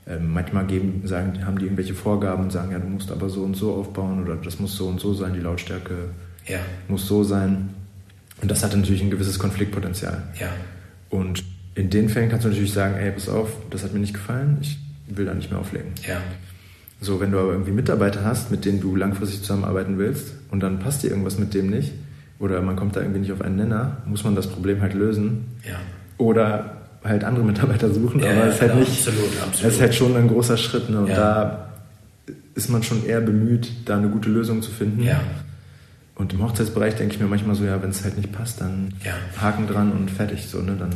[0.06, 3.44] Ähm, manchmal geben, sagen, haben die irgendwelche Vorgaben und sagen, ja, du musst aber so
[3.44, 6.10] und so aufbauen oder das muss so und so sein, die Lautstärke
[6.46, 6.60] ja.
[6.89, 7.70] muss so sein.
[8.42, 10.24] Und das hat natürlich ein gewisses Konfliktpotenzial.
[10.38, 10.50] Ja.
[11.10, 14.13] Und in den Fällen kannst du natürlich sagen, ey, pass auf, das hat mir nicht
[14.13, 15.92] gefallen, ich will da nicht mehr auflegen.
[16.06, 16.18] Ja.
[17.04, 20.80] So, wenn du aber irgendwie Mitarbeiter hast, mit denen du langfristig zusammenarbeiten willst und dann
[20.80, 21.92] passt dir irgendwas mit dem nicht
[22.39, 25.46] oder man kommt da irgendwie nicht auf einen Nenner, muss man das Problem halt lösen.
[25.68, 25.76] Ja.
[26.18, 29.54] Oder halt andere Mitarbeiter suchen, ja, aber es ist halt nicht, absolut, absolut.
[29.63, 30.89] es ist halt schon ein großer Schritt.
[30.89, 31.02] Ne?
[31.02, 31.16] Und ja.
[31.16, 31.70] da
[32.56, 35.04] ist man schon eher bemüht, da eine gute Lösung zu finden.
[35.04, 35.20] Ja.
[36.16, 38.94] Und im Hochzeitsbereich denke ich mir manchmal so, ja, wenn es halt nicht passt, dann.
[39.42, 40.48] Haken dran und fertig.
[40.48, 40.76] So, ne?
[40.78, 40.92] dann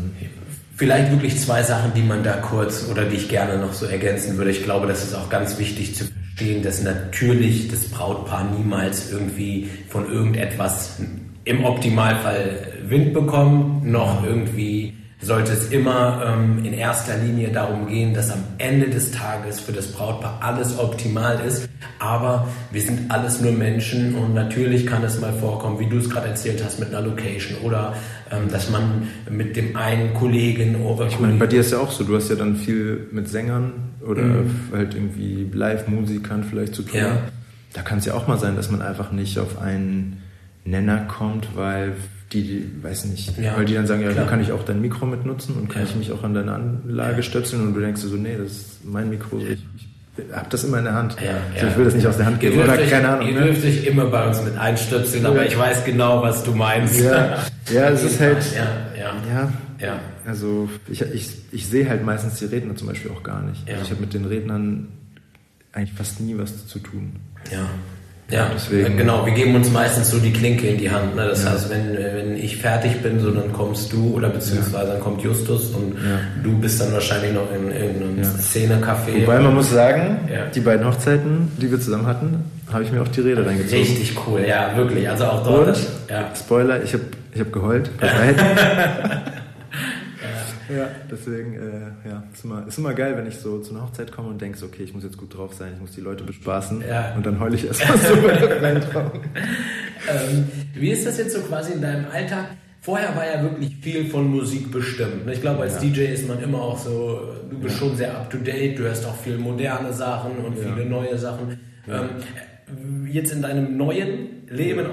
[0.77, 4.37] Vielleicht wirklich zwei Sachen, die man da kurz oder die ich gerne noch so ergänzen
[4.37, 4.51] würde.
[4.51, 9.71] Ich glaube, das ist auch ganz wichtig zu verstehen, dass natürlich das Brautpaar niemals irgendwie
[9.89, 10.97] von irgendetwas
[11.45, 18.13] im Optimalfall Wind bekommt, noch irgendwie sollte es immer ähm, in erster Linie darum gehen,
[18.13, 21.67] dass am Ende des Tages für das Brautpaar alles optimal ist.
[21.99, 26.09] Aber wir sind alles nur Menschen und natürlich kann es mal vorkommen, wie du es
[26.09, 27.95] gerade erzählt hast, mit einer Location oder
[28.31, 31.91] ähm, dass man mit dem einen Kollegen oder Ich meine, bei dir ist ja auch
[31.91, 33.73] so, du hast ja dann viel mit Sängern
[34.05, 34.51] oder mhm.
[34.71, 36.99] halt irgendwie Live-Musikern vielleicht zu tun.
[36.99, 37.17] Ja.
[37.73, 40.21] Da kann es ja auch mal sein, dass man einfach nicht auf einen
[40.63, 41.93] Nenner kommt, weil
[42.33, 44.27] die, die weiß nicht, ja, weil die dann sagen, ja, klar.
[44.27, 45.87] kann ich auch dein Mikro mitnutzen und kann ja.
[45.89, 47.21] ich mich auch an deine Anlage ja.
[47.21, 49.87] stöpseln und du denkst so, nee, das ist mein Mikro, ich, ich
[50.33, 51.15] habe das immer in der Hand.
[51.23, 52.59] Ja, also ich will das nicht aus der Hand geben.
[52.59, 53.27] Oder euch, keine Ahnung.
[53.27, 53.45] Ihr ne?
[53.45, 56.99] dürft euch immer bei uns mit einstöpseln, aber ich weiß genau, was du meinst.
[56.99, 57.37] Ja,
[57.71, 58.43] ja es ist halt.
[58.55, 59.13] Ja, ja.
[59.29, 59.99] ja, ja.
[60.25, 63.69] Also ich, ich, ich sehe halt meistens die Redner zum Beispiel auch gar nicht.
[63.69, 64.87] Also ich habe mit den Rednern
[65.71, 67.17] eigentlich fast nie was zu tun.
[67.51, 67.69] Ja.
[68.29, 69.25] Ja, Deswegen, genau.
[69.25, 71.15] Wir geben uns meistens so die Klinke in die Hand.
[71.15, 71.27] Ne?
[71.27, 71.51] Das ja.
[71.51, 75.69] heißt, wenn, wenn ich fertig bin, so dann kommst du oder beziehungsweise dann kommt Justus
[75.69, 76.19] und ja.
[76.43, 78.29] du bist dann wahrscheinlich noch in irgendeinem ja.
[78.29, 79.21] Szene-Café.
[79.21, 83.07] Wobei man muss sagen, die beiden Hochzeiten, die wir zusammen hatten, habe ich mir auch
[83.07, 83.79] die Rede reingezogen.
[83.79, 85.09] Richtig cool, ja, wirklich.
[85.09, 85.69] Also auch dort.
[85.69, 85.77] Und,
[86.09, 86.29] ja.
[86.35, 87.89] Spoiler, ich habe ich hab geheult.
[90.69, 94.11] Ja, deswegen, äh, ja, ist immer, ist immer geil, wenn ich so zu einer Hochzeit
[94.11, 96.83] komme und denke, okay, ich muss jetzt gut drauf sein, ich muss die Leute bespaßen
[96.87, 97.13] ja.
[97.15, 98.61] und dann heule ich erstmal so bei der
[100.09, 102.49] ähm, Wie ist das jetzt so quasi in deinem Alltag?
[102.81, 105.25] Vorher war ja wirklich viel von Musik bestimmt.
[105.25, 105.33] Ne?
[105.33, 105.81] Ich glaube, als ja.
[105.81, 107.79] DJ ist man immer auch so, du bist ja.
[107.79, 111.59] schon sehr up to date, du hörst auch viel moderne Sachen und viele neue Sachen.
[111.87, 112.09] Ähm,
[113.09, 114.87] jetzt in deinem neuen Leben,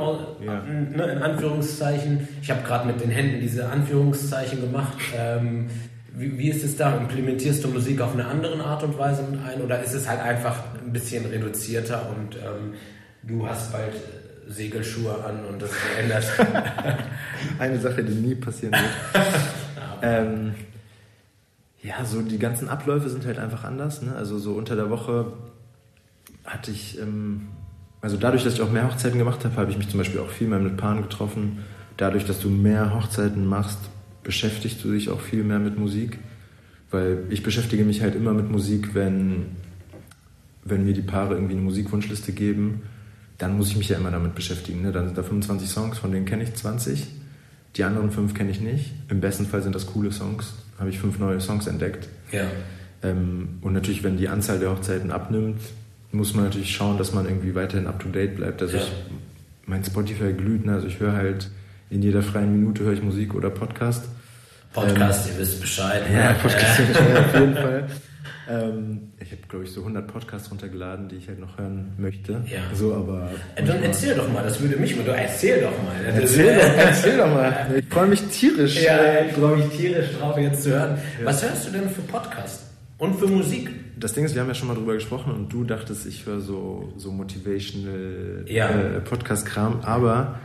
[0.45, 0.63] ja.
[0.63, 5.69] ne, in Anführungszeichen, ich habe gerade mit den Händen diese Anführungszeichen gemacht, ähm,
[6.17, 6.97] wie, wie, ist es da?
[6.97, 10.21] Implementierst du Musik auf eine andere Art und Weise mit ein oder ist es halt
[10.21, 12.75] einfach ein bisschen reduzierter und ähm,
[13.25, 13.95] du hast bald
[14.49, 16.25] Segelschuhe an und das verändert?
[17.59, 19.25] eine Sache, die nie passieren wird.
[20.03, 20.55] ähm,
[21.83, 24.01] ja, so die ganzen Abläufe sind halt einfach anders.
[24.01, 24.15] Ne?
[24.15, 25.33] Also so unter der Woche
[26.45, 27.49] hatte ich ähm,
[28.05, 30.29] also dadurch, dass ich auch mehr Hochzeiten gemacht habe, habe ich mich zum Beispiel auch
[30.29, 31.61] viel mehr mit Paaren getroffen.
[31.97, 33.79] Dadurch, dass du mehr Hochzeiten machst,
[34.23, 36.19] beschäftigst du dich auch viel mehr mit Musik.
[36.91, 39.47] Weil ich beschäftige mich halt immer mit Musik, wenn,
[40.65, 42.83] wenn mir die Paare irgendwie eine Musikwunschliste geben,
[43.39, 44.83] dann muss ich mich ja immer damit beschäftigen.
[44.83, 44.93] Ne?
[44.93, 47.07] Dann sind da 25 Songs, von denen kenne ich 20.
[47.77, 48.93] Die anderen fünf kenne ich nicht.
[49.09, 50.53] Im besten Fall sind das coole Songs.
[50.79, 52.11] Habe ich fünf neue Songs entdeckt.
[52.33, 52.45] Ja.
[53.03, 55.63] Ähm, und natürlich, wenn die Anzahl der Hochzeiten abnimmt,
[56.15, 58.63] muss man natürlich schauen, dass man irgendwie weiterhin up to date bleibt.
[58.63, 58.83] Also ja.
[58.83, 58.93] ich,
[59.67, 60.75] mein Spotify glüht, ne?
[60.75, 61.51] also ich höre halt
[61.91, 64.07] in jeder freien Minute höre ich Musik oder Podcast.
[64.73, 66.03] Podcast, ähm, ihr wisst Bescheid.
[66.13, 67.87] Ja, Podcast, ja, auf jeden Fall.
[68.49, 72.43] Ähm, ich habe, glaube ich, so 100 Podcasts runtergeladen, die ich halt noch hören möchte.
[72.47, 72.75] Ja.
[72.75, 73.31] So, aber.
[73.55, 75.05] Äh, dann erzähl doch mal, das würde mich mal.
[75.05, 75.95] Du erzähl doch mal.
[76.05, 77.75] Erzähl, doch, erzähl doch mal.
[77.79, 78.83] Ich freue mich tierisch.
[78.83, 80.99] Ja, ich freue mich tierisch drauf, jetzt zu hören.
[81.21, 81.27] Ja.
[81.27, 82.74] Was hörst du denn für Podcasts?
[82.99, 83.71] Und für Musik?
[83.99, 86.41] Das Ding ist, wir haben ja schon mal drüber gesprochen und du dachtest, ich höre
[86.41, 88.69] so, so motivational ja.
[88.69, 90.39] äh, Podcast-Kram, aber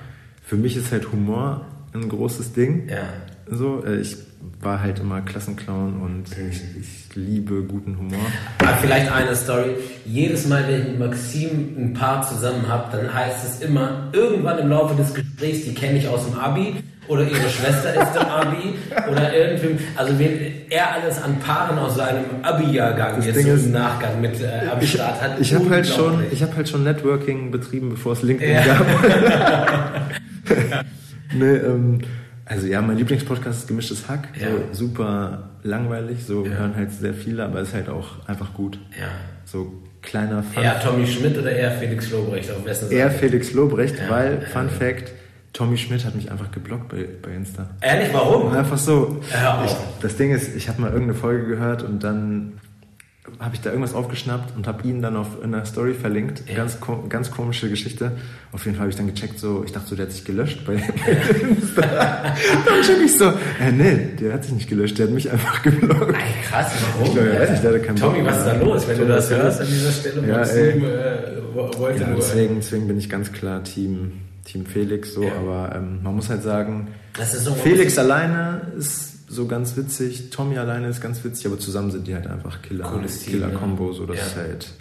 [0.44, 2.88] für mich ist halt Humor ein großes Ding.
[2.90, 3.04] Ja.
[3.50, 4.18] So, äh, ich
[4.62, 8.20] war halt immer Klassenclown und ich, ich, liebe guten Humor.
[8.60, 9.76] Aber vielleicht eine Story.
[10.06, 14.60] Jedes Mal, wenn ich mit Maxim ein Paar zusammen habe, dann heißt es immer, irgendwann
[14.60, 16.76] im Laufe des Gesprächs, die kenne ich aus dem Abi
[17.10, 18.76] oder ihre Schwester ist im Abi
[19.12, 24.22] oder irgendwie, also wen er alles an Paaren aus seinem Abi-Jahrgang jetzt so im Nachgang
[24.22, 25.40] mit äh, am ich, Start hat.
[25.40, 28.64] Ich habe halt schon, ich habe halt schon Networking betrieben, bevor es LinkedIn ja.
[28.64, 28.86] gab.
[31.34, 32.00] nee, ähm,
[32.46, 34.28] also ja, mein Lieblingspodcast ist Gemischtes Hack.
[34.40, 34.48] Ja.
[34.72, 36.52] So super langweilig, so ja.
[36.52, 38.80] hören halt sehr viele, aber ist halt auch einfach gut.
[39.00, 39.08] Ja.
[39.46, 42.96] So kleiner Fun Eher Tommy Schmidt oder eher Felix Lobrecht auf wessen Seite?
[42.96, 44.10] Eher Felix Lobrecht, ja.
[44.10, 45.12] weil, Fun Fact,
[45.54, 47.70] Tommy Schmidt hat mich einfach geblockt bei, bei Insta.
[47.82, 48.52] Ehrlich, warum?
[48.54, 49.20] Einfach so.
[49.66, 52.60] Ich, das Ding ist, ich habe mal irgendeine Folge gehört und dann
[53.40, 56.44] habe ich da irgendwas aufgeschnappt und habe ihn dann auf einer Story verlinkt.
[56.48, 56.56] Ja.
[56.56, 56.78] Ganz,
[57.10, 58.14] ganz komische Geschichte.
[58.52, 60.66] Auf jeden Fall habe ich dann gecheckt, so, ich dachte so, der hat sich gelöscht
[60.66, 60.74] bei,
[61.42, 61.82] Insta.
[61.82, 65.62] dann check ich so, äh, nee, der hat sich nicht gelöscht, der hat mich einfach
[65.62, 66.16] geblockt.
[66.16, 67.08] Ey, krass, warum?
[67.08, 68.96] Ich glaube, ja, weiß nicht, der hatte keinen Tommy, Bock was ist da los, wenn
[68.96, 70.28] Tommy, du das hörst an dieser Stelle?
[70.28, 74.12] Ja, Maxim, äh, wollte ja, nur, deswegen, deswegen bin ich ganz klar Team
[74.52, 75.36] Team Felix so, ja.
[75.36, 80.88] aber ähm, man muss halt sagen, so Felix alleine ist so ganz witzig, Tommy alleine
[80.88, 84.26] ist ganz witzig, aber zusammen sind die halt einfach Killer, Killer Combo, so das ja.
[84.26, 84.74] ist halt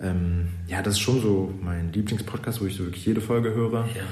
[0.00, 3.86] ähm, ja, das ist schon so mein Lieblingspodcast, wo ich so wirklich jede Folge höre.
[3.94, 4.02] Ja.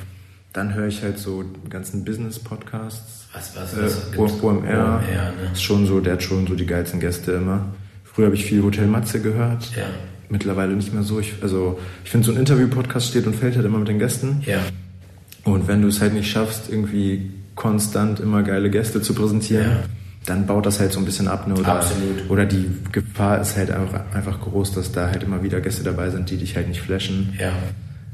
[0.52, 3.28] Dann höre ich halt so ganzen Business-Podcasts.
[3.33, 4.12] Was, was, was?
[4.12, 4.42] Äh, OMR.
[4.42, 5.52] OMR ne?
[5.52, 7.72] Ist schon so, der hat schon so die geilsten Gäste immer.
[8.04, 9.74] Früher habe ich viel Hotel Matze gehört.
[9.74, 9.87] Ja
[10.31, 11.21] mittlerweile nicht mehr so.
[11.21, 14.43] Ich, also ich finde, so ein Interview-Podcast steht und fällt halt immer mit den Gästen.
[14.47, 14.61] Ja.
[15.45, 19.83] Und wenn du es halt nicht schaffst, irgendwie konstant immer geile Gäste zu präsentieren, ja.
[20.27, 21.49] dann baut das halt so ein bisschen ab.
[21.49, 21.55] Ne?
[21.55, 22.31] Oder, Absolut.
[22.31, 26.11] oder die Gefahr ist halt einfach, einfach groß, dass da halt immer wieder Gäste dabei
[26.11, 27.35] sind, die dich halt nicht flashen.
[27.38, 27.53] Ja.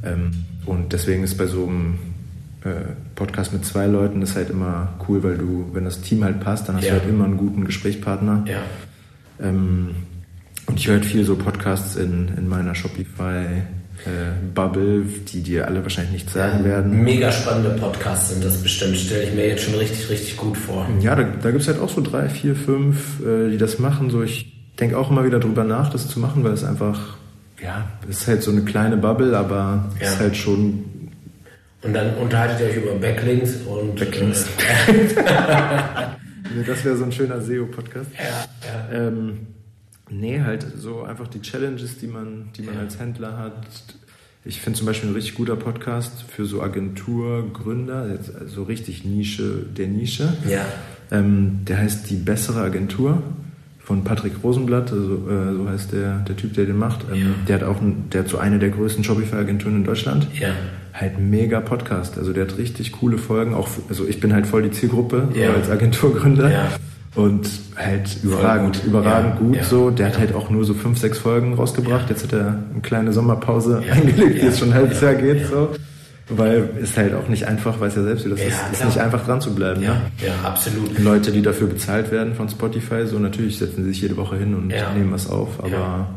[0.03, 0.31] Ähm,
[0.67, 1.99] und deswegen ist bei so einem
[2.65, 6.41] äh, Podcast mit zwei Leuten ist halt immer cool, weil du, wenn das Team halt
[6.41, 6.95] passt, dann hast ja.
[6.95, 8.45] du halt immer einen guten Gesprächspartner.
[8.47, 8.63] Ja.
[9.47, 9.91] Ähm,
[10.67, 13.63] und ich höre halt viel so Podcasts in, in meiner Shopify
[14.07, 17.05] äh, Bubble, die dir alle wahrscheinlich nichts sagen ja, werden.
[17.05, 20.87] Mega spannende Podcasts sind das bestimmt, stelle ich mir jetzt schon richtig, richtig gut vor.
[21.01, 24.11] Ja, da, da gibt es halt auch so drei, vier, fünf, äh, die das machen.
[24.11, 27.17] So, ich denke auch immer wieder drüber nach, das zu machen, weil es einfach,
[27.63, 30.13] ja, es ist halt so eine kleine Bubble, aber es ja.
[30.13, 30.85] ist halt schon.
[31.83, 33.97] Und dann unterhaltet ihr euch über Backlinks und.
[33.97, 34.47] Backlinks.
[34.89, 35.25] Äh,
[36.67, 38.11] das wäre so ein schöner SEO-Podcast.
[38.17, 39.09] Ja, ja.
[39.09, 39.47] Ähm,
[40.21, 42.81] Nee, halt so einfach die Challenges, die man, die man ja.
[42.81, 43.67] als Händler hat.
[44.45, 49.65] Ich finde zum Beispiel ein richtig guter Podcast für so Agenturgründer, so also richtig Nische
[49.77, 50.33] der Nische.
[50.49, 50.67] Ja.
[51.11, 53.23] Ähm, der heißt Die bessere Agentur
[53.81, 57.05] von Patrick Rosenblatt, also, äh, so heißt der, der Typ, der den macht.
[57.13, 57.27] Ähm, ja.
[57.49, 60.29] Der hat auch ein, der hat so eine der größten Shopify-Agenturen in Deutschland.
[60.39, 60.51] Ja.
[60.93, 62.19] Halt mega Podcast.
[62.19, 63.53] Also der hat richtig coole Folgen.
[63.53, 65.53] Auch, also ich bin halt voll die Zielgruppe ja.
[65.53, 66.51] als Agenturgründer.
[66.51, 66.69] Ja.
[67.15, 68.87] Und halt überragend, gut.
[68.87, 69.91] überragend ja, gut ja, so.
[69.91, 70.13] Der ja.
[70.13, 72.11] hat halt auch nur so fünf, sechs Folgen rausgebracht.
[72.11, 75.71] Jetzt hat er eine kleine Sommerpause eingelegt, die jetzt schon ein halbes Jahr geht, so.
[76.29, 79.27] Weil ist halt auch nicht einfach, weiß ja selbst, wie das ist, ist nicht einfach
[79.27, 79.83] dran zu bleiben.
[79.83, 80.01] Ja, ne?
[80.27, 80.99] ja, absolut.
[80.99, 84.55] Leute, die dafür bezahlt werden von Spotify, so natürlich setzen sie sich jede Woche hin
[84.55, 86.09] und nehmen was auf, aber.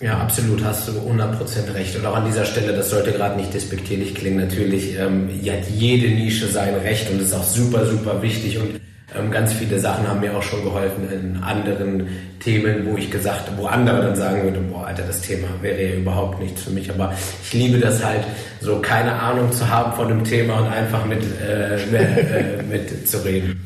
[0.00, 1.96] Ja, absolut, hast du 100% recht.
[1.96, 6.08] Und auch an dieser Stelle, das sollte gerade nicht despektierlich klingen, natürlich ähm, hat jede
[6.08, 8.58] Nische sein Recht und ist auch super, super wichtig.
[8.58, 8.80] Und
[9.30, 12.08] ganz viele Sachen haben mir auch schon geholfen in anderen
[12.40, 15.94] Themen, wo ich gesagt, wo andere dann sagen würden, boah, Alter, das Thema wäre ja
[15.96, 16.90] überhaupt nichts für mich.
[16.90, 17.12] Aber
[17.42, 18.24] ich liebe das halt,
[18.60, 21.76] so keine Ahnung zu haben von dem Thema und einfach mit, äh,
[22.58, 23.60] äh, mit zu reden.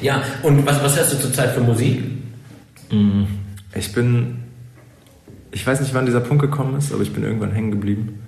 [0.00, 2.02] Ja, und was, was hörst du zurzeit für Musik?
[2.90, 3.24] Mm,
[3.74, 4.44] ich bin,
[5.50, 8.22] ich weiß nicht, wann dieser Punkt gekommen ist, aber ich bin irgendwann hängen geblieben.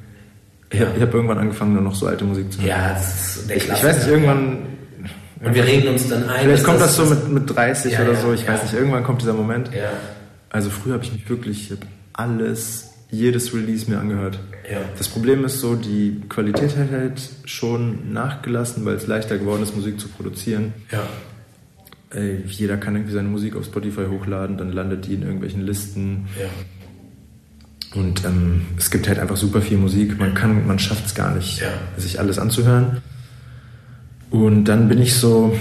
[0.71, 0.87] Ich ja.
[0.87, 2.69] habe hab irgendwann angefangen, nur noch so alte Musik zu hören.
[2.69, 4.59] Ja, das ist der ich, ich weiß nicht, irgendwann
[5.41, 6.43] und wir reden uns dann ein.
[6.43, 8.49] Vielleicht kommt das, so mit, mit 30 ja, oder so, ich ja.
[8.49, 9.73] weiß nicht, irgendwann kommt dieser Moment.
[9.73, 9.91] Ja.
[10.51, 11.79] Also früher habe ich mich wirklich, ich
[12.13, 14.39] alles, jedes Release mir angehört.
[14.71, 14.81] Ja.
[14.99, 19.75] Das Problem ist so, die Qualität hat halt schon nachgelassen, weil es leichter geworden ist,
[19.77, 20.75] Musik zu produzieren.
[20.91, 21.07] Ja.
[22.11, 26.29] Ey, jeder kann irgendwie seine Musik auf Spotify hochladen, dann landet die in irgendwelchen Listen.
[26.39, 28.01] Ja.
[28.01, 30.19] Und ähm, es gibt halt einfach super viel Musik.
[30.19, 31.69] Man kann, man schafft es gar nicht, ja.
[31.97, 33.03] sich alles anzuhören.
[34.31, 35.57] Und dann bin ich so,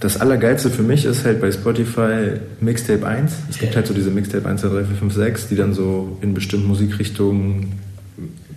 [0.00, 3.32] das Allergeilste für mich ist halt bei Spotify Mixtape 1.
[3.50, 6.18] Es gibt halt so diese Mixtape 1, 2, 3, 4, 5, 6, die dann so
[6.20, 7.72] in bestimmten Musikrichtungen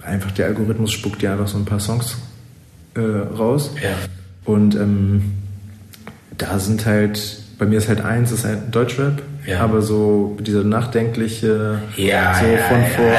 [0.04, 2.18] einfach der Algorithmus spuckt dir einfach so ein paar Songs
[2.96, 3.72] äh, raus.
[3.82, 3.90] Ja.
[4.46, 5.34] Und ähm,
[6.38, 9.62] da sind halt, bei mir ist halt eins, ist halt Deutschrap, ja.
[9.62, 13.12] aber so dieser nachdenkliche, ja, so von vor,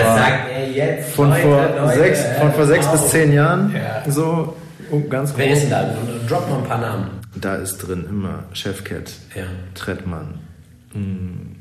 [1.15, 3.75] von, Leute, vor Leute, sechs, von vor sechs bis zehn Jahren,
[4.09, 4.57] so
[4.93, 5.39] und ganz groß.
[5.39, 5.97] Wer ist denn da?
[6.29, 7.11] Drop mal ein paar Namen.
[7.35, 9.45] Da ist drin immer Chefcat, ja.
[9.75, 10.39] Trettmann,
[10.93, 11.57] mm,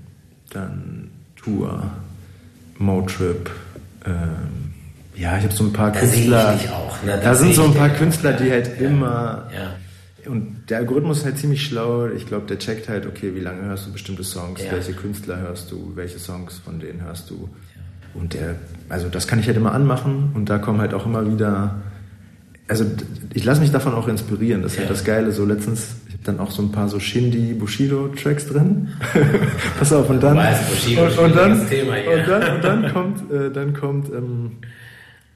[0.50, 1.84] dann Tour,
[2.78, 3.50] Motrip.
[4.06, 4.74] Ähm,
[5.16, 6.56] ja, ich habe so ein paar da Künstler.
[6.56, 7.20] Ich auch, ne?
[7.24, 8.88] Da sind so ein paar Künstler, die halt ja.
[8.88, 9.50] immer.
[9.56, 10.30] Ja.
[10.30, 12.08] Und der Algorithmus ist halt ziemlich schlau.
[12.08, 14.72] Ich glaube, der checkt halt, okay, wie lange hörst du bestimmte Songs, ja.
[14.72, 17.50] welche Künstler hörst du, welche Songs von denen hörst du.
[18.14, 18.56] Und der,
[18.90, 21.82] also das kann ich halt immer anmachen und da kommen halt auch immer wieder
[22.72, 22.86] also
[23.34, 24.64] ich lasse mich davon auch inspirieren.
[24.64, 24.90] Das ist halt ja.
[24.96, 25.32] halt das Geile.
[25.34, 28.88] So letztens, ich habe dann auch so ein paar so Shindy Bushido Tracks drin.
[29.78, 32.12] Pass auf und dann weißt, Bushido und, und, dann, Thema, ja.
[32.12, 34.52] und dann und dann kommt äh, dann kommt ähm,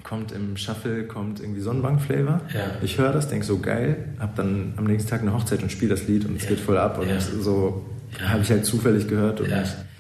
[0.02, 2.40] kommt im Shuffle kommt irgendwie Sonnenbank Flavor.
[2.54, 2.72] Ja.
[2.82, 5.90] Ich höre das, denke so geil, hab dann am nächsten Tag eine Hochzeit und spiele
[5.90, 7.10] das Lied und es geht voll ab und
[7.44, 7.86] so
[8.24, 9.50] habe ich halt zufällig gehört und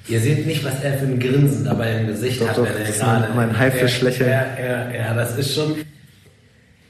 [0.07, 2.85] Ihr seht nicht, was er für ein Grinsen dabei im Gesicht doch, hat, doch, wenn
[2.85, 3.33] er gerade.
[3.33, 4.29] Mein Haifischlächeln.
[4.29, 5.75] Ja, ja, ja, das ist schon.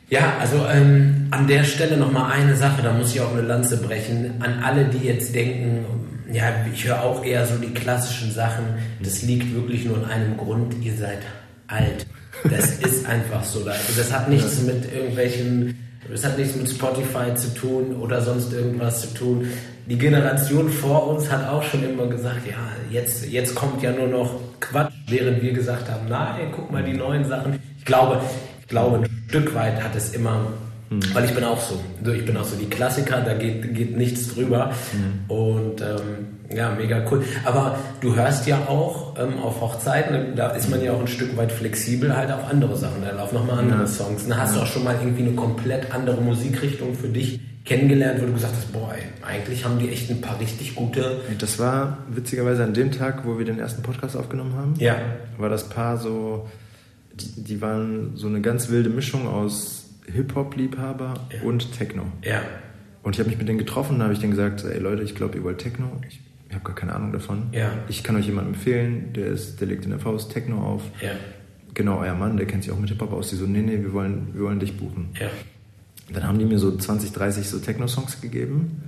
[0.10, 3.78] Ja, also ähm, an der Stelle nochmal eine Sache, da muss ich auch eine Lanze
[3.78, 4.36] brechen.
[4.40, 5.86] An alle, die jetzt denken,
[6.32, 8.66] ja, ich höre auch eher so die klassischen Sachen.
[9.02, 11.20] Das liegt wirklich nur in einem Grund, ihr seid
[11.68, 12.06] alt.
[12.44, 13.64] Das ist einfach so.
[13.64, 15.78] Das hat nichts mit irgendwelchen,
[16.12, 19.48] das hat nichts mit Spotify zu tun oder sonst irgendwas zu tun.
[19.88, 22.58] Die Generation vor uns hat auch schon immer gesagt, ja,
[22.92, 26.94] jetzt, jetzt kommt ja nur noch Quatsch, während wir gesagt haben, nein, guck mal die
[26.94, 27.60] neuen Sachen.
[27.78, 28.20] Ich glaube,
[28.66, 30.48] ich glaube, ein Stück weit hat es immer,
[30.90, 31.00] mhm.
[31.14, 31.80] weil ich bin auch so,
[32.12, 35.32] ich bin auch so die Klassiker, da geht, geht nichts drüber mhm.
[35.32, 37.24] und ähm, ja, mega cool.
[37.44, 41.38] Aber du hörst ja auch ähm, auf Hochzeiten, da ist man ja auch ein Stück
[41.38, 43.88] weit flexibel halt auf andere Sachen, da laufen nochmal andere ja.
[43.88, 44.28] Songs.
[44.28, 44.62] Da hast ja.
[44.62, 48.54] du auch schon mal irgendwie eine komplett andere Musikrichtung für dich kennengelernt, wo du gesagt
[48.56, 51.22] hast, boah, ey, eigentlich haben die echt ein paar richtig gute.
[51.40, 54.74] Das war witzigerweise an dem Tag, wo wir den ersten Podcast aufgenommen haben.
[54.78, 54.96] Ja.
[55.38, 56.48] War das Paar so
[57.20, 61.42] die, die waren so eine ganz wilde Mischung aus Hip-Hop-Liebhaber ja.
[61.48, 62.04] und Techno.
[62.24, 62.42] Ja.
[63.04, 65.16] Und ich habe mich mit denen getroffen und habe ich denen gesagt, ey Leute, ich
[65.16, 66.02] glaube, ihr wollt Techno.
[66.08, 67.50] Ich, ich habe gar keine Ahnung davon.
[67.52, 67.72] Ja.
[67.88, 70.84] Ich kann euch jemanden empfehlen, der ist, der legt in der Faust Techno auf.
[71.02, 71.12] Ja.
[71.74, 73.30] Genau, euer Mann, der kennt sich auch mit Hip-Hop aus.
[73.30, 75.10] Die so, nee, nee, wir wollen, wir wollen dich buchen.
[75.20, 75.30] Ja.
[76.14, 78.84] Dann haben die mir so 20, 30 so Techno-Songs gegeben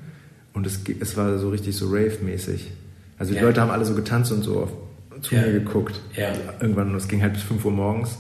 [0.53, 2.71] und es, es war so richtig so Rave-mäßig.
[3.17, 3.39] Also die.
[3.39, 4.71] Leute haben alle so getanzt und so auf
[5.21, 5.41] zu ja.
[5.41, 5.99] mir geguckt.
[6.15, 6.31] Ja.
[6.59, 8.17] Irgendwann, es ging halt bis 5 Uhr morgens.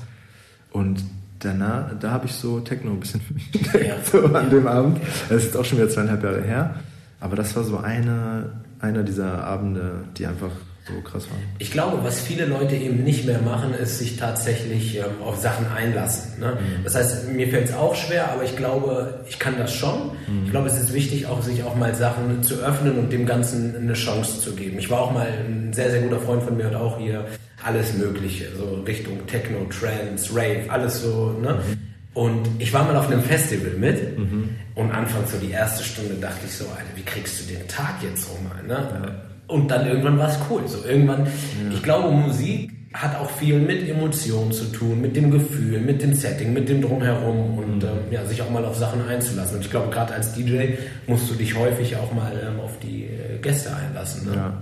[0.71, 1.03] Und
[1.39, 4.99] danach, da habe ich so Techno ein bisschen für mich entdeckt, so an dem Abend.
[5.29, 6.75] Das ist jetzt auch schon wieder zweieinhalb Jahre her.
[7.19, 10.51] Aber das war so eine, einer dieser Abende, die einfach
[10.87, 11.39] so krass waren.
[11.59, 15.67] Ich glaube, was viele Leute eben nicht mehr machen, ist sich tatsächlich ähm, auf Sachen
[15.67, 16.39] einlassen.
[16.39, 16.53] Ne?
[16.53, 16.83] Mhm.
[16.83, 20.11] Das heißt, mir fällt es auch schwer, aber ich glaube, ich kann das schon.
[20.27, 20.45] Mhm.
[20.45, 23.75] Ich glaube, es ist wichtig, auch sich auch mal Sachen zu öffnen und dem Ganzen
[23.75, 24.79] eine Chance zu geben.
[24.79, 27.25] Ich war auch mal ein sehr, sehr guter Freund von mir und auch hier
[27.63, 31.35] alles Mögliche, so Richtung Techno, Trance, Rave, alles so.
[31.41, 31.55] Ne?
[31.55, 31.87] Mhm.
[32.13, 34.49] Und ich war mal auf einem Festival mit mhm.
[34.73, 38.01] und anfangs so die erste Stunde dachte ich so, Alter, wie kriegst du den Tag
[38.01, 38.49] jetzt rum?
[38.67, 38.73] Ne?
[38.73, 39.26] Ja.
[39.47, 40.61] Und dann irgendwann war es cool.
[40.67, 41.73] So irgendwann, ja.
[41.73, 46.13] ich glaube, Musik hat auch viel mit Emotionen zu tun, mit dem Gefühl, mit dem
[46.13, 47.81] Setting, mit dem Drumherum und mhm.
[47.83, 49.57] ähm, ja, sich auch mal auf Sachen einzulassen.
[49.57, 50.73] Und ich glaube, gerade als DJ
[51.05, 54.29] musst du dich häufig auch mal ähm, auf die äh, Gäste einlassen.
[54.29, 54.35] Ne?
[54.35, 54.53] Ja.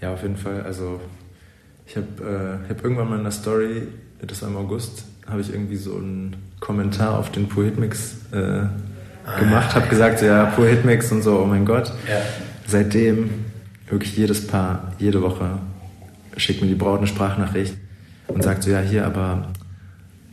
[0.00, 0.62] ja, auf jeden Fall.
[0.62, 1.00] Also
[1.86, 3.82] ich habe äh, hab irgendwann mal in der Story,
[4.20, 9.38] das war im August, habe ich irgendwie so einen Kommentar auf den Poetmix äh, ah,
[9.38, 11.92] gemacht, habe gesagt, so, ja, Poetmix und so, oh mein Gott.
[12.08, 12.20] Ja.
[12.66, 13.44] Seitdem
[13.88, 15.58] wirklich jedes Paar, jede Woche
[16.36, 17.74] schickt mir die Braut eine Sprachnachricht
[18.28, 19.48] und sagt so, ja, hier, aber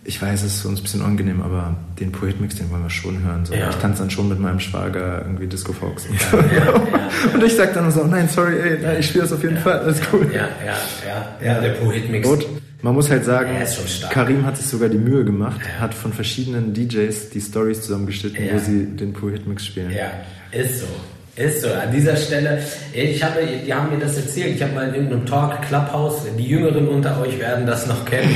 [0.03, 3.21] ich weiß, es ist uns ein bisschen unangenehm, aber den Poetmix, den wollen wir schon
[3.23, 3.45] hören.
[3.45, 3.53] So.
[3.53, 3.69] Ja.
[3.69, 6.07] Ich tanze dann schon mit meinem Schwager irgendwie Disco Fox.
[6.07, 9.33] Und, ja, ja, und ich sag dann so, nein, sorry, ey, nein, ich spiele das
[9.33, 10.27] auf jeden Fall, alles cool.
[10.33, 12.27] Ja, ja, ja, ja, der Poetmix.
[12.27, 12.45] Und
[12.81, 13.51] man muss halt sagen,
[14.09, 18.57] Karim hat sich sogar die Mühe gemacht, hat von verschiedenen DJs die Stories zusammengeschnitten, wo
[18.57, 19.91] sie den Poetmix spielen.
[19.91, 20.11] Ja,
[20.51, 20.87] ist so.
[21.35, 22.61] Ist so, an dieser Stelle,
[22.93, 26.45] ich habe, die haben mir das erzählt, ich habe mal in irgendeinem Talk, Clubhouse, die
[26.45, 28.35] Jüngeren unter euch werden das noch kennen,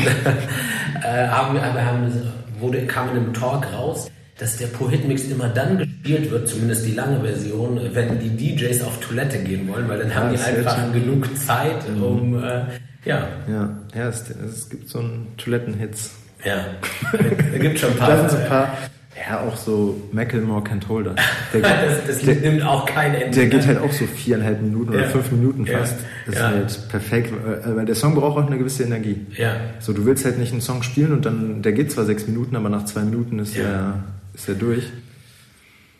[1.04, 6.32] äh, haben, haben, wurde, kam in einem Talk raus, dass der Pro-Hit-Mix immer dann gespielt
[6.32, 10.16] wird, zumindest die lange Version, wenn die DJs auf Toilette gehen wollen, weil dann ja,
[10.16, 12.04] haben die einfach genug Zeit, mhm.
[12.04, 12.64] um, äh,
[13.04, 13.28] ja.
[13.50, 16.12] Ja, ja es, es gibt so einen Toilettenhits.
[16.46, 16.66] Ja,
[17.54, 18.10] es gibt schon ein paar.
[18.10, 18.78] da sind so ein paar
[19.18, 21.16] ja, auch so Macklemore Can't Hold Us.
[21.54, 23.36] Der, das, das der, nimmt auch kein Ende.
[23.36, 25.00] Der geht halt auch so viereinhalb Minuten ja.
[25.00, 25.96] oder fünf Minuten fast.
[26.00, 26.06] Ja.
[26.26, 26.50] Das ja.
[26.50, 27.34] ist halt perfekt,
[27.66, 29.26] weil der Song braucht auch eine gewisse Energie.
[29.38, 29.56] Ja.
[29.80, 32.56] So, du willst halt nicht einen Song spielen und dann, der geht zwar sechs Minuten,
[32.56, 33.64] aber nach zwei Minuten ist, ja.
[33.64, 34.92] er, ist er durch.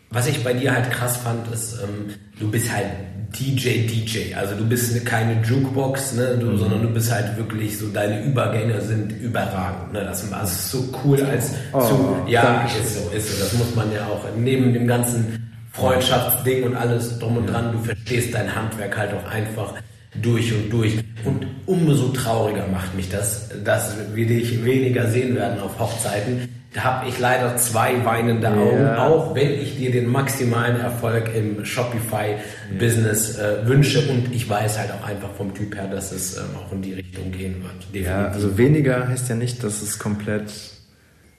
[0.10, 2.86] Was ich bei dir halt krass fand, ist, ähm, du bist halt
[3.32, 4.36] DJ, DJ.
[4.36, 6.58] Also du bist keine Jukebox, ne, du, mhm.
[6.58, 9.94] sondern du bist halt wirklich so, deine Übergänge sind überragend.
[9.94, 10.04] Ne?
[10.04, 12.18] Das ist so cool als oh, zu.
[12.28, 13.44] Ja, ist so, ist so.
[13.44, 17.80] Das muss man ja auch neben dem ganzen Freundschaftsding und alles drum und dran, du
[17.80, 19.74] verstehst dein Handwerk halt auch einfach
[20.22, 21.04] durch und durch.
[21.26, 27.08] Und umso trauriger macht mich das, dass wir dich weniger sehen werden auf Hochzeiten, habe
[27.08, 33.68] ich leider zwei weinende Augen, auch wenn ich dir den maximalen Erfolg im Shopify-Business äh,
[33.68, 34.10] wünsche.
[34.10, 36.94] Und ich weiß halt auch einfach vom Typ her, dass es ähm, auch in die
[36.94, 37.74] Richtung gehen wird.
[37.94, 38.06] Definitiv.
[38.06, 40.52] Ja, also weniger heißt ja nicht, dass es komplett,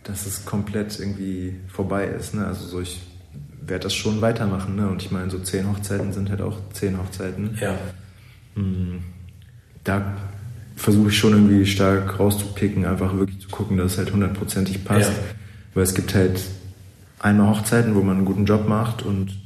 [0.04, 2.34] dass es komplett irgendwie vorbei ist.
[2.34, 2.46] Ne?
[2.46, 3.00] Also so ich
[3.60, 4.76] werde das schon weitermachen.
[4.76, 4.88] Ne?
[4.88, 7.58] Und ich meine, so zehn Hochzeiten sind halt auch zehn Hochzeiten.
[7.60, 7.74] Ja.
[8.54, 9.02] Hm.
[9.84, 10.16] Da
[10.76, 15.10] versuche ich schon irgendwie stark rauszupicken, einfach wirklich zu gucken, dass es halt hundertprozentig passt.
[15.10, 15.18] Ja.
[15.74, 16.40] Weil es gibt halt
[17.18, 19.36] einmal Hochzeiten, wo man einen guten Job macht und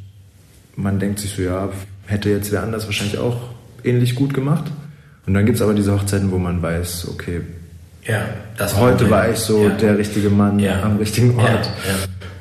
[0.77, 1.71] man denkt sich so, ja,
[2.07, 3.37] hätte jetzt wer anders wahrscheinlich auch
[3.85, 4.65] ähnlich gut gemacht.
[5.27, 7.43] Und dann gibt es aber diese Hochzeiten, wo man weiß, okay,
[8.07, 8.25] ja,
[8.77, 9.71] heute war ich so ja.
[9.71, 10.83] der richtige Mann ja.
[10.83, 11.71] am richtigen Ort.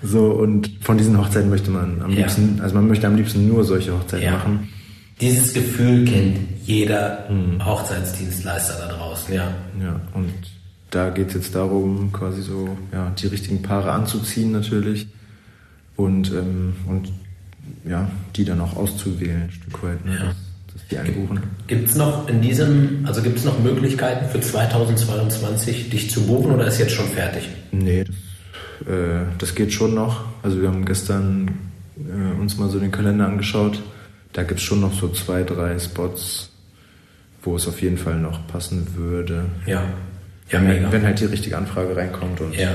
[0.02, 3.66] So, und von diesen Hochzeiten möchte man am liebsten, also man möchte am liebsten nur
[3.66, 4.70] solche Hochzeiten machen.
[5.22, 7.64] Dieses Gefühl kennt jeder mhm.
[7.66, 9.54] Hochzeitsdienstleister da draußen, ja.
[9.82, 10.32] Ja, und
[10.92, 15.08] da geht es jetzt darum, quasi so ja, die richtigen Paare anzuziehen natürlich
[15.96, 17.12] und, ähm, und
[17.86, 20.26] ja, die dann auch auszuwählen, ein Stück weit, ne, ja.
[20.26, 20.36] dass,
[20.74, 21.42] dass die einbuchen.
[21.68, 26.52] Gibt es noch in diesem, also gibt es noch Möglichkeiten für 2022 dich zu buchen
[26.52, 27.50] oder ist jetzt schon fertig?
[27.72, 30.24] Nee, das, äh, das geht schon noch.
[30.44, 31.52] Also wir haben gestern
[31.98, 33.82] äh, uns mal so den Kalender angeschaut
[34.34, 36.50] da gibt es schon noch so zwei, drei Spots,
[37.42, 39.46] wo es auf jeden Fall noch passen würde.
[39.66, 39.84] Ja.
[40.50, 42.42] ja wenn, wenn halt die richtige Anfrage reinkommt.
[42.42, 42.70] Und ja.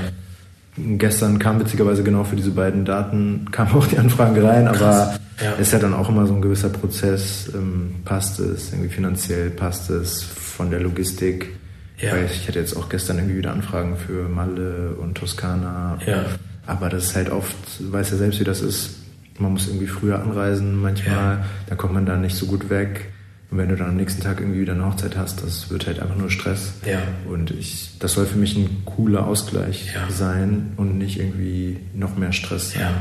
[0.77, 4.81] Gestern kam witzigerweise genau für diese beiden Daten, kam auch die Anfrage rein, Krass.
[4.81, 5.53] aber ja.
[5.53, 7.49] ist ja dann auch immer so ein gewisser Prozess.
[7.53, 11.55] Ähm, passt es, irgendwie finanziell passt es, von der Logistik.
[11.97, 12.11] Ja.
[12.11, 15.97] Weil ich hatte jetzt auch gestern irgendwie wieder Anfragen für Malle und Toskana.
[16.05, 16.25] Ja.
[16.67, 19.04] Aber das ist halt oft, weiß ja selbst, wie das ist
[19.37, 21.45] man muss irgendwie früher anreisen manchmal, ja.
[21.67, 23.11] dann kommt man da nicht so gut weg.
[23.51, 25.99] Und wenn du dann am nächsten Tag irgendwie wieder eine Hochzeit hast, das wird halt
[25.99, 26.73] einfach nur Stress.
[26.85, 26.99] Ja.
[27.29, 30.09] Und ich, das soll für mich ein cooler Ausgleich ja.
[30.09, 32.81] sein und nicht irgendwie noch mehr Stress sein.
[32.81, 32.93] Ja,